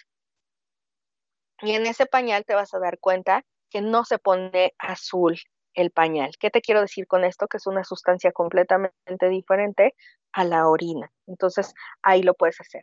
y 1.63 1.73
en 1.73 1.87
ese 1.87 2.05
pañal 2.05 2.45
te 2.45 2.55
vas 2.55 2.75
a 2.75 2.79
dar 2.79 2.99
cuenta 2.99 3.45
que 3.71 3.81
no 3.81 4.05
se 4.05 4.19
pone 4.19 4.75
azul, 4.79 5.41
el 5.75 5.91
pañal. 5.91 6.33
¿Qué 6.39 6.51
te 6.51 6.61
quiero 6.61 6.81
decir 6.81 7.07
con 7.07 7.25
esto? 7.25 7.49
Que 7.49 7.57
es 7.57 7.67
una 7.67 7.85
sustancia 7.85 8.33
completamente 8.33 9.29
diferente 9.29 9.95
a 10.33 10.45
la 10.45 10.69
orina. 10.69 11.13
Entonces, 11.27 11.75
ahí 12.03 12.23
lo 12.23 12.35
puedes 12.35 12.61
hacer. 12.61 12.83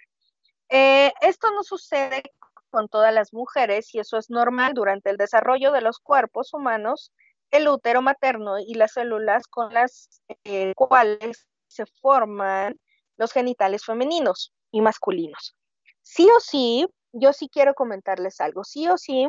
Eh, 0.69 1.11
esto 1.21 1.51
no 1.51 1.63
sucede 1.63 2.23
con 2.69 2.87
todas 2.87 3.13
las 3.13 3.33
mujeres 3.33 3.93
y 3.95 3.99
eso 3.99 4.17
es 4.17 4.29
normal 4.29 4.73
durante 4.73 5.09
el 5.09 5.17
desarrollo 5.17 5.71
de 5.71 5.81
los 5.81 5.99
cuerpos 5.99 6.53
humanos, 6.53 7.11
el 7.51 7.67
útero 7.67 8.01
materno 8.01 8.59
y 8.59 8.75
las 8.75 8.93
células 8.93 9.47
con 9.47 9.73
las 9.73 10.21
eh, 10.43 10.73
cuales 10.75 11.47
se 11.67 11.85
forman 11.85 12.79
los 13.17 13.31
genitales 13.31 13.83
femeninos 13.83 14.53
y 14.71 14.81
masculinos. 14.81 15.55
Sí 16.01 16.29
o 16.35 16.39
sí, 16.39 16.87
yo 17.11 17.33
sí 17.33 17.49
quiero 17.49 17.73
comentarles 17.73 18.39
algo, 18.39 18.63
sí 18.63 18.87
o 18.87 18.97
sí, 18.97 19.27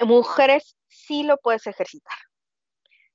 mujeres 0.00 0.76
sí 0.88 1.22
lo 1.22 1.36
puedes 1.38 1.66
ejercitar. 1.66 2.18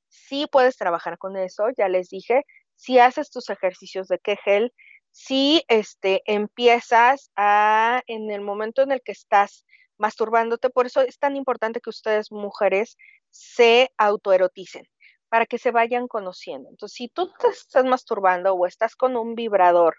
Sí 0.08 0.48
puedes 0.52 0.78
trabajar 0.78 1.18
con 1.18 1.38
eso, 1.38 1.66
ya 1.78 1.88
les 1.88 2.10
dije, 2.10 2.44
si 2.76 3.00
haces 3.00 3.30
tus 3.30 3.50
ejercicios 3.50 4.08
de 4.08 4.20
Kegel, 4.20 4.74
si 5.12 5.64
este, 5.68 6.22
empiezas 6.26 7.32
a, 7.36 8.02
en 8.08 8.32
el 8.32 8.42
momento 8.42 8.82
en 8.82 8.92
el 8.92 9.02
que 9.02 9.12
estás 9.12 9.66
masturbándote, 9.98 10.70
por 10.70 10.86
eso 10.86 11.02
es 11.02 11.20
tan 11.20 11.36
importante 11.36 11.82
que 11.82 11.90
ustedes 11.90 12.32
mujeres 12.32 12.98
se 13.30 13.92
autoeroticen, 13.98 14.88
para 15.30 15.46
que 15.46 15.58
se 15.58 15.72
vayan 15.72 16.08
conociendo. 16.08 16.70
Entonces, 16.70 16.96
si 16.96 17.10
tú 17.10 17.32
te 17.38 17.48
estás 17.48 17.86
masturbando 17.86 18.54
o 18.54 18.66
estás 18.66 18.96
con 18.96 19.16
un 19.18 19.36
vibrador 19.36 19.98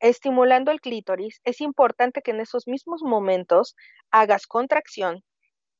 estimulando 0.00 0.70
el 0.70 0.80
clítoris, 0.80 1.40
es 1.44 1.60
importante 1.60 2.22
que 2.22 2.32
en 2.32 2.40
esos 2.40 2.66
mismos 2.66 3.02
momentos 3.02 3.74
hagas 4.10 4.46
contracción, 4.46 5.24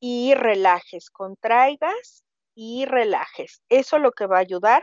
y 0.00 0.34
relajes, 0.34 1.10
contraigas 1.10 2.24
y 2.54 2.84
relajes. 2.86 3.62
Eso 3.68 3.98
lo 3.98 4.12
que 4.12 4.26
va 4.26 4.36
a 4.38 4.40
ayudar 4.40 4.82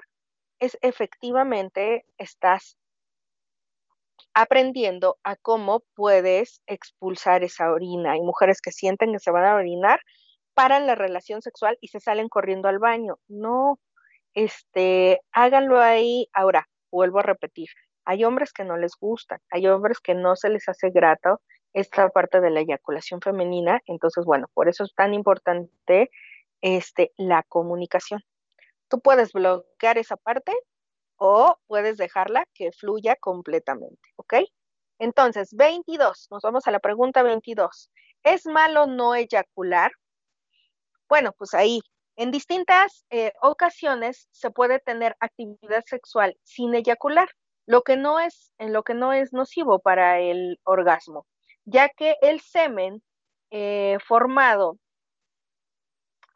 es 0.60 0.78
efectivamente 0.82 2.06
estás 2.18 2.78
aprendiendo 4.34 5.18
a 5.24 5.36
cómo 5.36 5.84
puedes 5.96 6.62
expulsar 6.68 7.44
esa 7.44 7.72
orina. 7.72 8.14
Hay 8.14 8.22
mujeres 8.22 8.62
que 8.62 8.72
sienten 8.72 9.14
que 9.14 9.20
se 9.20 9.32
van 9.32 9.46
a 9.46 9.56
orinar, 9.56 10.00
paran 10.54 10.88
la 10.88 10.96
relación 10.96 11.42
sexual 11.42 11.78
y 11.82 11.90
se 11.90 12.00
salen 12.00 12.30
corriendo 12.30 12.68
al 12.68 12.80
baño. 12.80 13.18
No, 13.28 13.80
este, 14.34 15.22
háganlo 15.32 15.80
ahí. 15.80 16.28
Ahora, 16.34 16.68
vuelvo 16.92 17.20
a 17.20 17.24
repetir, 17.24 17.70
hay 18.06 18.24
hombres 18.24 18.54
que 18.54 18.64
no 18.64 18.78
les 18.78 18.94
gustan, 19.00 19.40
hay 19.50 19.68
hombres 19.68 20.00
que 20.00 20.16
no 20.16 20.36
se 20.36 20.50
les 20.50 20.68
hace 20.68 20.90
grato 20.90 21.42
esta 21.74 22.10
parte 22.10 22.40
de 22.40 22.52
la 22.52 22.62
eyaculación 22.62 23.22
femenina. 23.22 23.82
Entonces, 23.86 24.26
bueno, 24.26 24.48
por 24.54 24.70
eso 24.70 24.84
es 24.84 24.94
tan 24.96 25.14
importante 25.14 26.10
este, 26.62 27.12
la 27.18 27.44
comunicación. 27.44 28.22
Tú 28.88 29.00
puedes 29.02 29.34
bloquear 29.34 29.98
esa 29.98 30.18
parte 30.18 30.54
o 31.18 31.58
puedes 31.68 31.98
dejarla 31.98 32.46
que 32.54 32.72
fluya 32.72 33.16
completamente, 33.16 34.10
¿ok? 34.18 34.36
Entonces, 35.00 35.50
22, 35.54 36.28
nos 36.32 36.42
vamos 36.44 36.68
a 36.68 36.72
la 36.72 36.80
pregunta 36.80 37.24
22. 37.24 37.92
¿Es 38.24 38.46
malo 38.46 38.86
no 38.86 39.16
eyacular? 39.16 39.92
Bueno, 41.10 41.34
pues 41.38 41.54
ahí, 41.54 41.82
en 42.16 42.32
distintas 42.32 43.06
eh, 43.10 43.34
ocasiones 43.42 44.28
se 44.32 44.52
puede 44.52 44.80
tener 44.80 45.16
actividad 45.20 45.84
sexual 45.86 46.38
sin 46.44 46.76
eyacular, 46.76 47.30
lo 47.66 47.82
que 47.82 47.98
no 47.98 48.20
es, 48.20 48.52
en 48.60 48.72
lo 48.74 48.84
que 48.84 48.94
no 48.94 49.14
es 49.14 49.34
nocivo 49.34 49.80
para 49.80 50.20
el 50.20 50.60
orgasmo 50.64 51.26
ya 51.66 51.90
que 51.90 52.16
el 52.22 52.42
semen 52.42 53.02
eh, 53.52 53.98
formado 54.06 54.78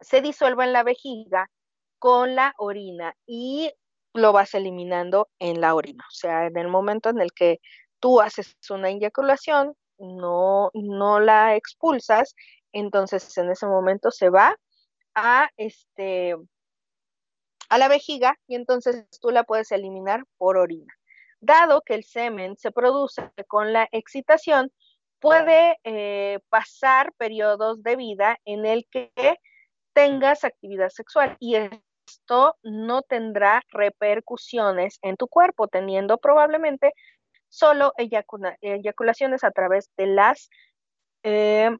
se 0.00 0.20
disuelve 0.20 0.64
en 0.64 0.72
la 0.72 0.82
vejiga 0.82 1.50
con 1.98 2.34
la 2.34 2.54
orina 2.58 3.14
y 3.26 3.72
lo 4.14 4.32
vas 4.32 4.54
eliminando 4.54 5.28
en 5.38 5.60
la 5.60 5.74
orina. 5.74 6.04
O 6.08 6.14
sea, 6.14 6.46
en 6.46 6.56
el 6.56 6.68
momento 6.68 7.08
en 7.10 7.20
el 7.20 7.32
que 7.32 7.60
tú 8.00 8.20
haces 8.20 8.56
una 8.70 8.90
eyaculación, 8.90 9.74
no, 9.98 10.70
no 10.74 11.20
la 11.20 11.56
expulsas, 11.56 12.34
entonces 12.72 13.36
en 13.38 13.50
ese 13.50 13.66
momento 13.66 14.10
se 14.10 14.30
va 14.30 14.56
a 15.14 15.48
este 15.56 16.36
a 17.68 17.78
la 17.78 17.88
vejiga 17.88 18.38
y 18.46 18.54
entonces 18.54 19.06
tú 19.20 19.30
la 19.30 19.44
puedes 19.44 19.72
eliminar 19.72 20.24
por 20.38 20.56
orina. 20.56 20.92
Dado 21.40 21.82
que 21.82 21.94
el 21.94 22.04
semen 22.04 22.56
se 22.56 22.70
produce 22.70 23.30
con 23.46 23.72
la 23.72 23.88
excitación, 23.92 24.72
puede 25.20 25.78
eh, 25.84 26.40
pasar 26.48 27.12
periodos 27.16 27.82
de 27.82 27.96
vida 27.96 28.38
en 28.44 28.66
el 28.66 28.86
que 28.90 29.10
tengas 29.92 30.44
actividad 30.44 30.90
sexual 30.90 31.36
y 31.40 31.56
esto 31.56 32.56
no 32.62 33.02
tendrá 33.02 33.62
repercusiones 33.70 34.98
en 35.02 35.16
tu 35.16 35.28
cuerpo, 35.28 35.68
teniendo 35.68 36.18
probablemente 36.18 36.92
solo 37.48 37.92
eyaculaciones 37.96 39.44
a 39.44 39.50
través 39.50 39.90
de 39.96 40.06
las 40.06 40.50
eh, 41.22 41.70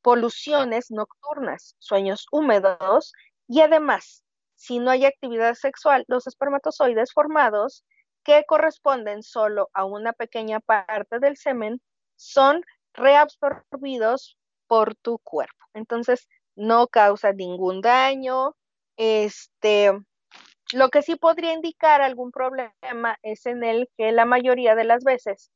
poluciones 0.00 0.90
nocturnas, 0.90 1.76
sueños 1.78 2.26
húmedos 2.32 3.12
y 3.48 3.60
además, 3.60 4.24
si 4.54 4.78
no 4.78 4.90
hay 4.90 5.04
actividad 5.04 5.54
sexual, 5.54 6.04
los 6.08 6.26
espermatozoides 6.26 7.12
formados 7.12 7.84
que 8.24 8.44
corresponden 8.46 9.22
solo 9.22 9.68
a 9.74 9.84
una 9.84 10.12
pequeña 10.12 10.60
parte 10.60 11.18
del 11.18 11.36
semen 11.36 11.80
son 12.22 12.62
reabsorbidos 12.94 14.38
por 14.66 14.94
tu 14.94 15.18
cuerpo. 15.18 15.64
Entonces, 15.74 16.28
no 16.54 16.86
causa 16.86 17.32
ningún 17.32 17.80
daño. 17.80 18.54
Este, 18.96 19.92
lo 20.72 20.88
que 20.90 21.02
sí 21.02 21.16
podría 21.16 21.52
indicar 21.52 22.00
algún 22.00 22.30
problema 22.30 23.18
es 23.22 23.46
en 23.46 23.64
el 23.64 23.88
que 23.96 24.12
la 24.12 24.24
mayoría 24.24 24.74
de 24.74 24.84
las 24.84 25.04
veces 25.04 25.50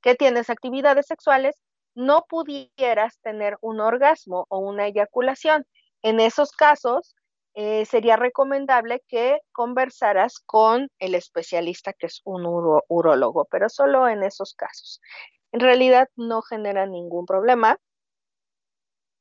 que 0.00 0.14
tienes 0.14 0.50
actividades 0.50 1.06
sexuales 1.06 1.62
no 1.94 2.24
pudieras 2.28 3.18
tener 3.22 3.58
un 3.60 3.80
orgasmo 3.80 4.46
o 4.48 4.58
una 4.58 4.86
eyaculación. 4.86 5.66
En 6.02 6.20
esos 6.20 6.52
casos, 6.52 7.14
eh, 7.54 7.84
sería 7.84 8.16
recomendable 8.16 9.02
que 9.08 9.40
conversaras 9.52 10.38
con 10.38 10.88
el 10.98 11.14
especialista 11.14 11.92
que 11.92 12.06
es 12.06 12.22
un 12.24 12.46
uro 12.46 12.82
urólogo, 12.88 13.44
pero 13.50 13.68
solo 13.68 14.08
en 14.08 14.22
esos 14.22 14.54
casos. 14.54 15.00
En 15.52 15.60
realidad 15.60 16.08
no 16.16 16.42
genera 16.42 16.86
ningún 16.86 17.26
problema, 17.26 17.78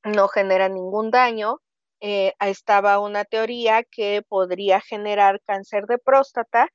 no 0.04 0.28
genera 0.28 0.70
ningún 0.70 1.12
daño. 1.12 1.62
Eh, 2.00 2.34
estaba 2.40 3.00
una 3.00 3.26
teoría 3.26 3.84
que 3.84 4.24
podría 4.28 4.82
generar 4.82 5.42
cáncer 5.46 5.86
de 5.86 6.00
próstata. 6.00 6.70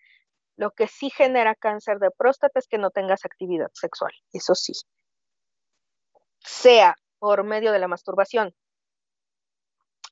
Lo 0.56 0.70
que 0.70 0.86
sí 0.86 1.10
genera 1.10 1.54
cáncer 1.54 1.98
de 1.98 2.10
próstata 2.10 2.58
es 2.58 2.68
que 2.68 2.78
no 2.78 2.90
tengas 2.90 3.24
actividad 3.24 3.70
sexual, 3.74 4.12
eso 4.32 4.54
sí. 4.54 4.72
Sea 6.38 6.94
por 7.18 7.42
medio 7.44 7.72
de 7.72 7.78
la 7.80 7.88
masturbación 7.88 8.54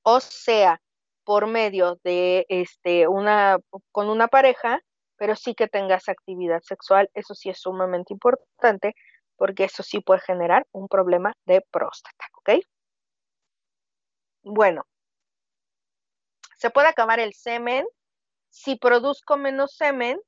o 0.05 0.21
sea 0.21 0.81
por 1.25 1.47
medio 1.47 1.99
de 2.05 2.47
este 2.49 3.09
una 3.09 3.59
con 3.91 4.09
una 4.09 4.29
pareja, 4.29 4.81
pero 5.17 5.35
sí 5.35 5.55
que 5.55 5.69
tengas 5.69 6.09
actividad 6.09 6.61
sexual, 6.63 7.11
eso 7.15 7.35
sí 7.35 7.49
es 7.49 7.59
sumamente 7.61 8.13
importante 8.13 8.95
porque 9.37 9.64
eso 9.64 9.82
sí 9.82 10.01
puede 10.01 10.20
generar 10.20 10.66
un 10.72 10.89
problema 10.89 11.35
de 11.47 11.61
próstata, 11.70 12.26
¿ok? 12.39 12.51
Bueno, 14.43 14.85
se 16.57 16.70
puede 16.70 16.89
acabar 16.89 17.20
el 17.20 17.35
semen. 17.35 17.87
Si 18.51 18.76
produzco 18.76 19.37
menos 19.37 19.74
semen, 19.76 20.20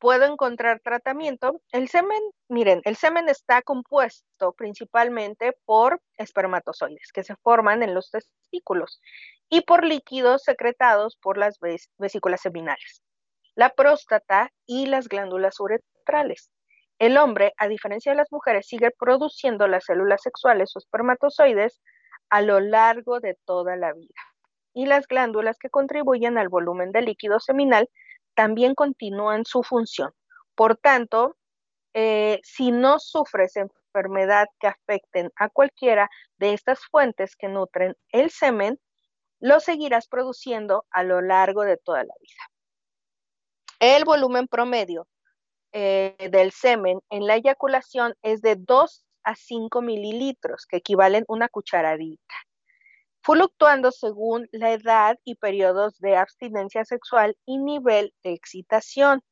puedo 0.00 0.24
encontrar 0.24 0.80
tratamiento. 0.80 1.60
El 1.70 1.88
semen, 1.88 2.20
miren, 2.48 2.80
el 2.84 2.96
semen 2.96 3.28
está 3.28 3.62
compuesto 3.62 4.52
principalmente 4.52 5.56
por 5.64 6.00
espermatozoides 6.16 7.12
que 7.12 7.22
se 7.22 7.36
forman 7.36 7.82
en 7.82 7.94
los 7.94 8.10
testículos 8.10 9.00
y 9.48 9.60
por 9.60 9.84
líquidos 9.84 10.42
secretados 10.42 11.16
por 11.16 11.36
las 11.36 11.58
vesículas 11.98 12.40
seminales, 12.40 13.02
la 13.54 13.70
próstata 13.70 14.50
y 14.66 14.86
las 14.86 15.08
glándulas 15.08 15.60
uretrales. 15.60 16.50
El 17.00 17.16
hombre, 17.16 17.54
a 17.56 17.66
diferencia 17.66 18.12
de 18.12 18.16
las 18.16 18.30
mujeres, 18.30 18.66
sigue 18.66 18.90
produciendo 18.90 19.66
las 19.66 19.86
células 19.86 20.20
sexuales 20.20 20.76
o 20.76 20.78
espermatozoides 20.78 21.80
a 22.28 22.42
lo 22.42 22.60
largo 22.60 23.20
de 23.20 23.38
toda 23.46 23.74
la 23.74 23.94
vida. 23.94 24.20
Y 24.74 24.84
las 24.84 25.06
glándulas 25.06 25.58
que 25.58 25.70
contribuyen 25.70 26.36
al 26.36 26.50
volumen 26.50 26.92
del 26.92 27.06
líquido 27.06 27.40
seminal 27.40 27.88
también 28.34 28.74
continúan 28.74 29.46
su 29.46 29.62
función. 29.62 30.12
Por 30.54 30.76
tanto, 30.76 31.38
eh, 31.94 32.38
si 32.42 32.70
no 32.70 32.98
sufres 32.98 33.56
enfermedad 33.56 34.46
que 34.60 34.66
afecten 34.66 35.32
a 35.36 35.48
cualquiera 35.48 36.10
de 36.36 36.52
estas 36.52 36.80
fuentes 36.84 37.34
que 37.34 37.48
nutren 37.48 37.96
el 38.10 38.30
semen, 38.30 38.78
lo 39.40 39.60
seguirás 39.60 40.06
produciendo 40.06 40.84
a 40.90 41.02
lo 41.02 41.22
largo 41.22 41.62
de 41.62 41.78
toda 41.78 42.04
la 42.04 42.14
vida. 42.20 42.42
El 43.78 44.04
volumen 44.04 44.46
promedio 44.48 45.08
eh, 45.72 46.16
del 46.30 46.52
semen 46.52 47.00
en 47.10 47.26
la 47.26 47.36
eyaculación 47.36 48.14
es 48.22 48.42
de 48.42 48.56
2 48.56 49.04
a 49.24 49.34
5 49.34 49.82
mililitros, 49.82 50.66
que 50.66 50.78
equivalen 50.78 51.24
una 51.28 51.48
cucharadita, 51.48 52.34
fluctuando 53.22 53.92
según 53.92 54.48
la 54.52 54.72
edad 54.72 55.18
y 55.24 55.34
periodos 55.36 55.98
de 55.98 56.16
abstinencia 56.16 56.84
sexual 56.84 57.36
y 57.46 57.58
nivel 57.58 58.14
de 58.22 58.32
excitación. 58.32 59.22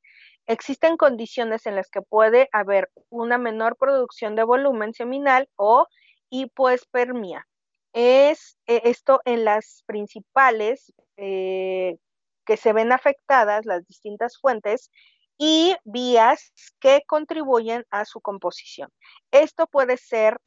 Existen 0.46 0.96
condiciones 0.96 1.66
en 1.66 1.74
las 1.74 1.90
que 1.90 2.02
puede 2.02 2.48
haber 2.52 2.90
una 3.10 3.38
menor 3.38 3.76
producción 3.76 4.34
de 4.34 4.44
volumen 4.44 4.94
seminal 4.94 5.48
o 5.56 5.86
hipoespermia, 6.30 7.46
es 7.92 8.58
eh, 8.66 8.82
esto 8.84 9.20
en 9.24 9.44
las 9.44 9.82
principales 9.86 10.92
eh, 11.16 11.96
que 12.44 12.56
se 12.56 12.72
ven 12.72 12.92
afectadas, 12.92 13.66
las 13.66 13.86
distintas 13.86 14.38
fuentes 14.38 14.90
y 15.38 15.76
vías 15.84 16.52
que 16.80 17.02
contribuyen 17.06 17.86
a 17.90 18.04
su 18.04 18.20
composición. 18.20 18.90
Esto 19.30 19.66
puede 19.68 19.96
ser 19.96 20.38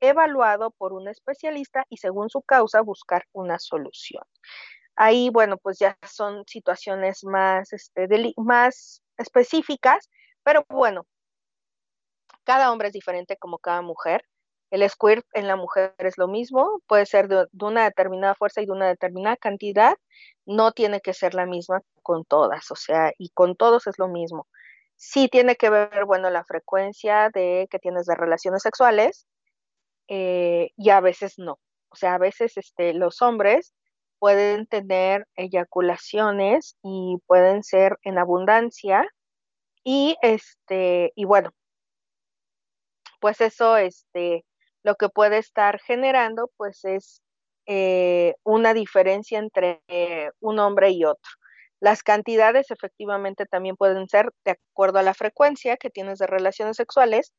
evaluado 0.00 0.70
por 0.70 0.94
un 0.94 1.08
especialista 1.08 1.84
y 1.90 1.98
según 1.98 2.30
su 2.30 2.42
causa 2.42 2.80
buscar 2.80 3.26
una 3.32 3.58
solución. 3.58 4.24
Ahí, 4.96 5.30
bueno, 5.30 5.58
pues 5.58 5.78
ya 5.78 5.96
son 6.10 6.44
situaciones 6.46 7.22
más, 7.24 7.72
este, 7.72 8.08
más 8.36 9.02
específicas, 9.18 10.08
pero 10.42 10.64
bueno, 10.68 11.06
cada 12.44 12.72
hombre 12.72 12.88
es 12.88 12.94
diferente 12.94 13.36
como 13.36 13.58
cada 13.58 13.82
mujer. 13.82 14.24
El 14.70 14.88
squirt 14.88 15.26
en 15.32 15.48
la 15.48 15.56
mujer 15.56 15.94
es 15.98 16.18
lo 16.18 16.28
mismo, 16.28 16.80
puede 16.86 17.06
ser 17.06 17.28
de, 17.28 17.46
una 17.60 17.84
determinada 17.84 18.34
fuerza 18.34 18.62
y 18.62 18.66
de 18.66 18.72
una 18.72 18.88
determinada 18.88 19.36
cantidad, 19.36 19.96
no 20.46 20.72
tiene 20.72 21.00
que 21.00 21.14
ser 21.14 21.34
la 21.34 21.46
misma 21.46 21.82
con 22.02 22.24
todas, 22.24 22.70
o 22.70 22.76
sea, 22.76 23.12
y 23.18 23.30
con 23.30 23.56
todos 23.56 23.86
es 23.86 23.98
lo 23.98 24.08
mismo. 24.08 24.46
Sí 24.96 25.28
tiene 25.28 25.56
que 25.56 25.70
ver, 25.70 26.04
bueno, 26.06 26.30
la 26.30 26.44
frecuencia 26.44 27.30
de 27.34 27.68
que 27.70 27.78
tienes 27.78 28.06
de 28.06 28.14
relaciones 28.14 28.62
sexuales 28.62 29.26
eh, 30.08 30.70
y 30.76 30.90
a 30.90 31.00
veces 31.00 31.34
no. 31.38 31.58
O 31.90 31.96
sea, 31.96 32.14
a 32.14 32.18
veces 32.18 32.56
este, 32.56 32.94
los 32.94 33.22
hombres 33.22 33.74
pueden 34.20 34.66
tener 34.66 35.26
eyaculaciones 35.36 36.76
y 36.82 37.16
pueden 37.26 37.64
ser 37.64 37.98
en 38.02 38.18
abundancia 38.18 39.08
y 39.82 40.16
este 40.22 41.12
y 41.16 41.24
bueno 41.24 41.52
pues 43.18 43.40
eso 43.40 43.76
este 43.78 44.44
lo 44.82 44.94
que 44.96 45.08
puede 45.08 45.38
estar 45.38 45.80
generando 45.80 46.50
pues 46.56 46.84
es 46.84 47.22
eh, 47.66 48.34
una 48.42 48.74
diferencia 48.74 49.38
entre 49.38 49.82
eh, 49.88 50.30
un 50.40 50.58
hombre 50.58 50.90
y 50.90 51.04
otro. 51.04 51.30
Las 51.80 52.02
cantidades 52.02 52.70
efectivamente 52.70 53.46
también 53.46 53.76
pueden 53.76 54.08
ser 54.08 54.30
de 54.44 54.52
acuerdo 54.52 54.98
a 54.98 55.02
la 55.02 55.14
frecuencia 55.14 55.76
que 55.76 55.90
tienes 55.90 56.18
de 56.18 56.26
relaciones 56.26 56.76
sexuales 56.76 57.32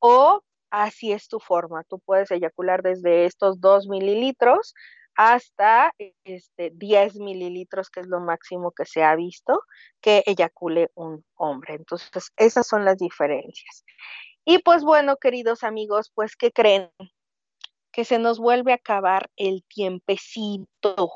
o 0.00 0.42
así 0.70 1.12
es 1.12 1.28
tu 1.28 1.40
forma. 1.40 1.84
Tú 1.84 2.00
puedes 2.00 2.30
eyacular 2.30 2.82
desde 2.82 3.26
estos 3.26 3.60
2 3.60 3.88
mililitros 3.88 4.74
hasta 5.16 5.92
este, 6.24 6.70
10 6.74 7.16
mililitros, 7.16 7.90
que 7.90 8.00
es 8.00 8.06
lo 8.06 8.20
máximo 8.20 8.72
que 8.72 8.84
se 8.84 9.02
ha 9.02 9.16
visto 9.16 9.62
que 10.00 10.22
eyacule 10.26 10.90
un 10.94 11.24
hombre. 11.36 11.74
Entonces, 11.74 12.10
esas 12.36 12.66
son 12.66 12.84
las 12.84 12.98
diferencias. 12.98 13.84
Y 14.48 14.58
pues 14.60 14.84
bueno, 14.84 15.16
queridos 15.16 15.64
amigos, 15.64 16.12
pues 16.14 16.36
¿qué 16.36 16.52
creen? 16.52 16.88
Que 17.90 18.04
se 18.04 18.20
nos 18.20 18.38
vuelve 18.38 18.70
a 18.70 18.76
acabar 18.76 19.28
el 19.34 19.64
tiempecito. 19.64 21.10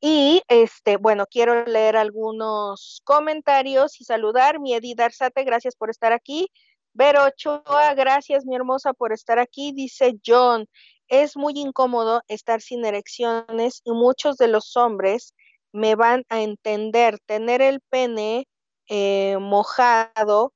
Y 0.00 0.40
este, 0.48 0.96
bueno, 0.96 1.26
quiero 1.30 1.66
leer 1.66 1.98
algunos 1.98 3.02
comentarios 3.04 4.00
y 4.00 4.04
saludar. 4.04 4.58
Mi 4.58 4.72
Edith 4.72 5.00
Arzate, 5.00 5.44
gracias 5.44 5.76
por 5.76 5.90
estar 5.90 6.14
aquí. 6.14 6.48
Vero 6.94 7.24
Ochoa, 7.24 7.92
gracias 7.92 8.46
mi 8.46 8.56
hermosa 8.56 8.94
por 8.94 9.12
estar 9.12 9.38
aquí. 9.38 9.72
Dice 9.72 10.14
John, 10.24 10.66
es 11.08 11.36
muy 11.36 11.52
incómodo 11.56 12.22
estar 12.28 12.62
sin 12.62 12.86
erecciones 12.86 13.82
y 13.84 13.92
muchos 13.92 14.38
de 14.38 14.48
los 14.48 14.78
hombres 14.78 15.34
me 15.72 15.94
van 15.94 16.24
a 16.30 16.40
entender. 16.40 17.18
Tener 17.26 17.60
el 17.60 17.80
pene 17.90 18.48
eh, 18.88 19.36
mojado 19.38 20.54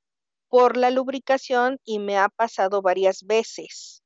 por 0.49 0.77
la 0.77 0.89
lubricación 0.89 1.79
y 1.85 1.99
me 1.99 2.17
ha 2.17 2.29
pasado 2.29 2.81
varias 2.81 3.23
veces. 3.23 4.03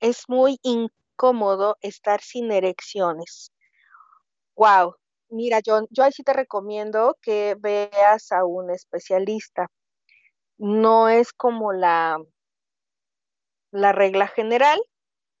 Es 0.00 0.28
muy 0.28 0.58
incómodo 0.62 1.76
estar 1.80 2.20
sin 2.20 2.52
erecciones. 2.52 3.52
Wow, 4.54 4.96
mira, 5.28 5.60
John, 5.64 5.86
yo 5.90 6.04
ahí 6.04 6.12
sí 6.12 6.22
te 6.22 6.32
recomiendo 6.32 7.16
que 7.20 7.56
veas 7.58 8.32
a 8.32 8.44
un 8.44 8.70
especialista. 8.70 9.68
No 10.58 11.08
es 11.08 11.32
como 11.32 11.72
la, 11.72 12.18
la 13.72 13.92
regla 13.92 14.28
general, 14.28 14.80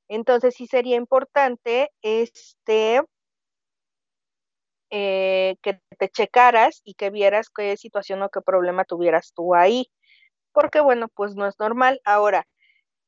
entonces 0.08 0.54
sí 0.54 0.66
sería 0.66 0.96
importante 0.96 1.90
este 2.02 3.02
eh, 4.90 5.56
que 5.62 5.80
te 5.98 6.08
checaras 6.08 6.80
y 6.84 6.94
que 6.94 7.10
vieras 7.10 7.50
qué 7.50 7.76
situación 7.76 8.22
o 8.22 8.28
qué 8.30 8.40
problema 8.40 8.84
tuvieras 8.84 9.32
tú 9.34 9.54
ahí. 9.54 9.90
Porque 10.52 10.80
bueno, 10.80 11.08
pues 11.08 11.34
no 11.34 11.46
es 11.46 11.58
normal. 11.58 12.00
Ahora, 12.04 12.46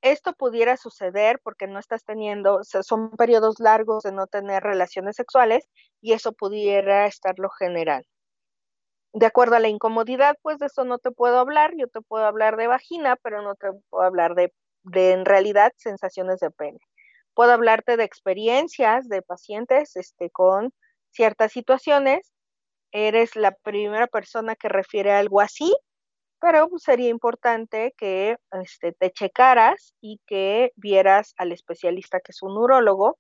esto 0.03 0.33
pudiera 0.33 0.77
suceder 0.77 1.41
porque 1.43 1.67
no 1.67 1.79
estás 1.79 2.05
teniendo, 2.05 2.61
son 2.65 3.11
periodos 3.13 3.59
largos 3.59 4.05
de 4.05 4.13
no 4.13 4.27
tener 4.27 4.63
relaciones 4.63 5.17
sexuales 5.17 5.69
y 6.01 6.13
eso 6.13 6.33
pudiera 6.33 7.07
estarlo 7.07 7.51
general. 7.51 8.05
De 9.13 9.27
acuerdo 9.27 9.57
a 9.57 9.61
la 9.61 9.69
incomodidad, 9.69 10.37
pues 10.43 10.59
de 10.59 10.67
eso 10.67 10.85
no 10.85 10.99
te 10.99 11.11
puedo 11.11 11.39
hablar, 11.39 11.73
yo 11.77 11.89
te 11.89 12.01
puedo 12.01 12.25
hablar 12.25 12.57
de 12.57 12.67
vagina, 12.69 13.17
pero 13.17 13.43
no 13.43 13.55
te 13.55 13.69
puedo 13.91 14.05
hablar 14.05 14.35
de, 14.35 14.53
de 14.83 15.13
en 15.13 15.25
realidad 15.25 15.73
sensaciones 15.77 16.41
de 16.41 16.51
pene. 16.51 16.79
Puedo 17.35 17.53
hablarte 17.53 17.97
de 17.97 18.05
experiencias 18.05 19.09
de 19.09 19.23
pacientes 19.23 19.97
este, 19.97 20.31
con 20.31 20.73
ciertas 21.19 21.53
situaciones. 21.53 22.33
Eres 22.93 23.35
la 23.37 23.53
primera 23.53 24.07
persona 24.07 24.55
que 24.55 24.69
refiere 24.69 25.11
algo 25.13 25.41
así, 25.41 25.75
pero 26.41 26.69
pues, 26.69 26.85
sería 26.85 27.09
importante 27.11 27.93
que 27.99 28.37
este, 28.63 28.93
te 28.93 29.11
checaras 29.11 29.95
y 30.01 30.21
que 30.27 30.71
vieras 30.77 31.35
al 31.37 31.53
especialista 31.53 32.21
que 32.21 32.31
es 32.33 32.43
un 32.43 32.57
urólogo. 32.57 33.19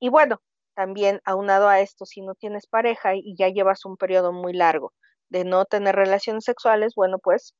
Y 0.00 0.08
bueno, 0.08 0.40
también 0.76 1.20
aunado 1.24 1.68
a 1.68 1.80
esto, 1.80 2.06
si 2.06 2.20
no 2.22 2.34
tienes 2.36 2.66
pareja 2.68 3.16
y 3.16 3.34
ya 3.36 3.48
llevas 3.48 3.84
un 3.84 3.96
periodo 3.96 4.32
muy 4.32 4.52
largo 4.52 4.92
de 5.28 5.44
no 5.44 5.64
tener 5.64 5.96
relaciones 5.96 6.44
sexuales, 6.44 6.94
bueno, 6.94 7.18
pues 7.18 7.54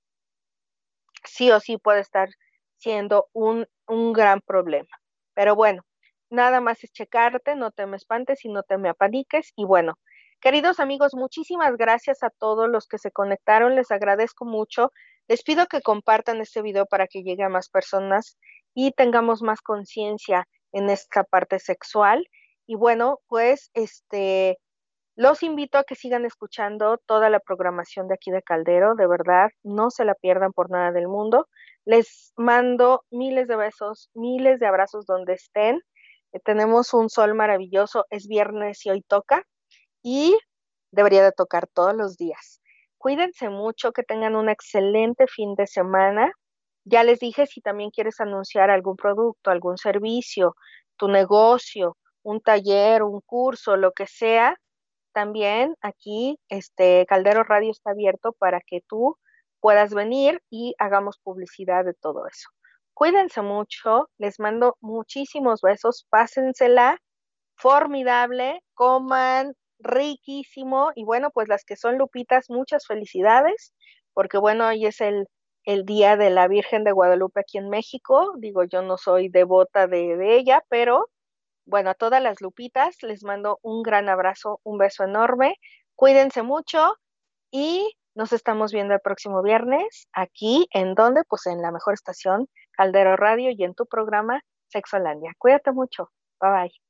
sí 1.24 1.50
o 1.50 1.58
sí 1.58 1.76
puede 1.78 2.00
estar 2.00 2.28
siendo 2.78 3.28
un, 3.32 3.66
un 3.88 4.12
gran 4.12 4.40
problema. 4.42 4.88
Pero 5.34 5.56
bueno, 5.56 5.82
nada 6.30 6.60
más 6.60 6.82
es 6.84 6.92
checarte, 6.92 7.56
no 7.56 7.70
te 7.70 7.86
me 7.86 7.96
espantes 7.96 8.44
y 8.44 8.48
no 8.48 8.62
te 8.62 8.78
me 8.78 8.88
apaniques. 8.88 9.52
Y 9.56 9.64
bueno, 9.64 9.94
queridos 10.40 10.80
amigos, 10.80 11.14
muchísimas 11.14 11.76
gracias 11.76 12.22
a 12.22 12.30
todos 12.30 12.68
los 12.68 12.86
que 12.86 12.98
se 12.98 13.10
conectaron, 13.10 13.74
les 13.74 13.90
agradezco 13.90 14.44
mucho. 14.44 14.92
Les 15.28 15.42
pido 15.42 15.66
que 15.66 15.82
compartan 15.82 16.40
este 16.40 16.62
video 16.62 16.86
para 16.86 17.06
que 17.06 17.22
llegue 17.22 17.42
a 17.42 17.48
más 17.48 17.68
personas 17.68 18.38
y 18.74 18.92
tengamos 18.92 19.42
más 19.42 19.60
conciencia 19.60 20.46
en 20.72 20.90
esta 20.90 21.24
parte 21.24 21.58
sexual. 21.58 22.28
Y 22.66 22.76
bueno, 22.76 23.20
pues 23.28 23.70
este 23.74 24.58
los 25.16 25.42
invito 25.42 25.78
a 25.78 25.84
que 25.84 25.94
sigan 25.94 26.26
escuchando 26.26 26.98
toda 27.06 27.30
la 27.30 27.40
programación 27.40 28.06
de 28.06 28.14
aquí 28.14 28.30
de 28.30 28.42
Caldero, 28.42 28.94
de 28.94 29.06
verdad, 29.06 29.48
no 29.62 29.90
se 29.90 30.04
la 30.04 30.14
pierdan 30.14 30.52
por 30.52 30.70
nada 30.70 30.92
del 30.92 31.08
mundo. 31.08 31.48
Les 31.86 32.34
mando 32.36 33.02
miles 33.10 33.48
de 33.48 33.56
besos, 33.56 34.10
miles 34.12 34.60
de 34.60 34.66
abrazos 34.66 35.06
donde 35.06 35.32
estén. 35.32 35.80
Eh, 36.36 36.40
tenemos 36.44 36.92
un 36.94 37.08
sol 37.08 37.34
maravilloso, 37.34 38.06
es 38.10 38.26
viernes 38.26 38.84
y 38.84 38.90
hoy 38.90 39.02
toca 39.02 39.44
y 40.02 40.36
debería 40.90 41.24
de 41.24 41.32
tocar 41.32 41.66
todos 41.66 41.94
los 41.94 42.16
días. 42.16 42.60
Cuídense 42.98 43.48
mucho, 43.48 43.92
que 43.92 44.02
tengan 44.02 44.36
un 44.36 44.48
excelente 44.48 45.26
fin 45.28 45.54
de 45.54 45.66
semana. 45.66 46.32
Ya 46.84 47.04
les 47.04 47.20
dije 47.20 47.46
si 47.46 47.60
también 47.60 47.90
quieres 47.90 48.20
anunciar 48.20 48.70
algún 48.70 48.96
producto, 48.96 49.50
algún 49.50 49.78
servicio, 49.78 50.56
tu 50.96 51.08
negocio, 51.08 51.96
un 52.22 52.40
taller, 52.40 53.02
un 53.02 53.20
curso, 53.22 53.76
lo 53.76 53.92
que 53.92 54.06
sea, 54.06 54.56
también 55.12 55.76
aquí 55.80 56.38
este 56.48 57.06
Caldero 57.06 57.44
Radio 57.44 57.70
está 57.70 57.90
abierto 57.92 58.32
para 58.32 58.60
que 58.60 58.82
tú 58.86 59.16
puedas 59.60 59.94
venir 59.94 60.42
y 60.50 60.74
hagamos 60.78 61.18
publicidad 61.18 61.84
de 61.84 61.94
todo 61.94 62.26
eso. 62.26 62.48
Cuídense 62.96 63.42
mucho, 63.42 64.08
les 64.16 64.40
mando 64.40 64.78
muchísimos 64.80 65.60
besos, 65.60 66.06
pásensela 66.08 66.96
formidable, 67.54 68.62
coman 68.72 69.52
riquísimo 69.78 70.92
y 70.94 71.04
bueno, 71.04 71.28
pues 71.30 71.46
las 71.46 71.66
que 71.66 71.76
son 71.76 71.98
lupitas, 71.98 72.46
muchas 72.48 72.86
felicidades, 72.86 73.74
porque 74.14 74.38
bueno, 74.38 74.66
hoy 74.66 74.86
es 74.86 75.02
el, 75.02 75.26
el 75.64 75.84
día 75.84 76.16
de 76.16 76.30
la 76.30 76.48
Virgen 76.48 76.84
de 76.84 76.92
Guadalupe 76.92 77.40
aquí 77.40 77.58
en 77.58 77.68
México, 77.68 78.32
digo, 78.38 78.64
yo 78.64 78.80
no 78.80 78.96
soy 78.96 79.28
devota 79.28 79.86
de, 79.86 80.16
de 80.16 80.38
ella, 80.38 80.64
pero 80.70 81.10
bueno, 81.66 81.90
a 81.90 81.94
todas 81.94 82.22
las 82.22 82.40
lupitas 82.40 82.96
les 83.02 83.24
mando 83.24 83.58
un 83.60 83.82
gran 83.82 84.08
abrazo, 84.08 84.60
un 84.64 84.78
beso 84.78 85.04
enorme, 85.04 85.56
cuídense 85.96 86.42
mucho 86.42 86.94
y 87.50 87.92
nos 88.16 88.32
estamos 88.32 88.72
viendo 88.72 88.94
el 88.94 89.00
próximo 89.00 89.42
viernes 89.42 90.08
aquí, 90.14 90.66
en 90.72 90.94
donde, 90.94 91.22
pues 91.28 91.44
en 91.46 91.60
la 91.60 91.70
mejor 91.70 91.92
estación, 91.92 92.48
Caldero 92.76 93.16
Radio 93.16 93.50
y 93.50 93.64
en 93.64 93.74
tu 93.74 93.86
programa 93.86 94.40
Sexolandia. 94.68 95.32
Cuídate 95.38 95.72
mucho. 95.72 96.10
Bye 96.40 96.50
bye. 96.50 96.85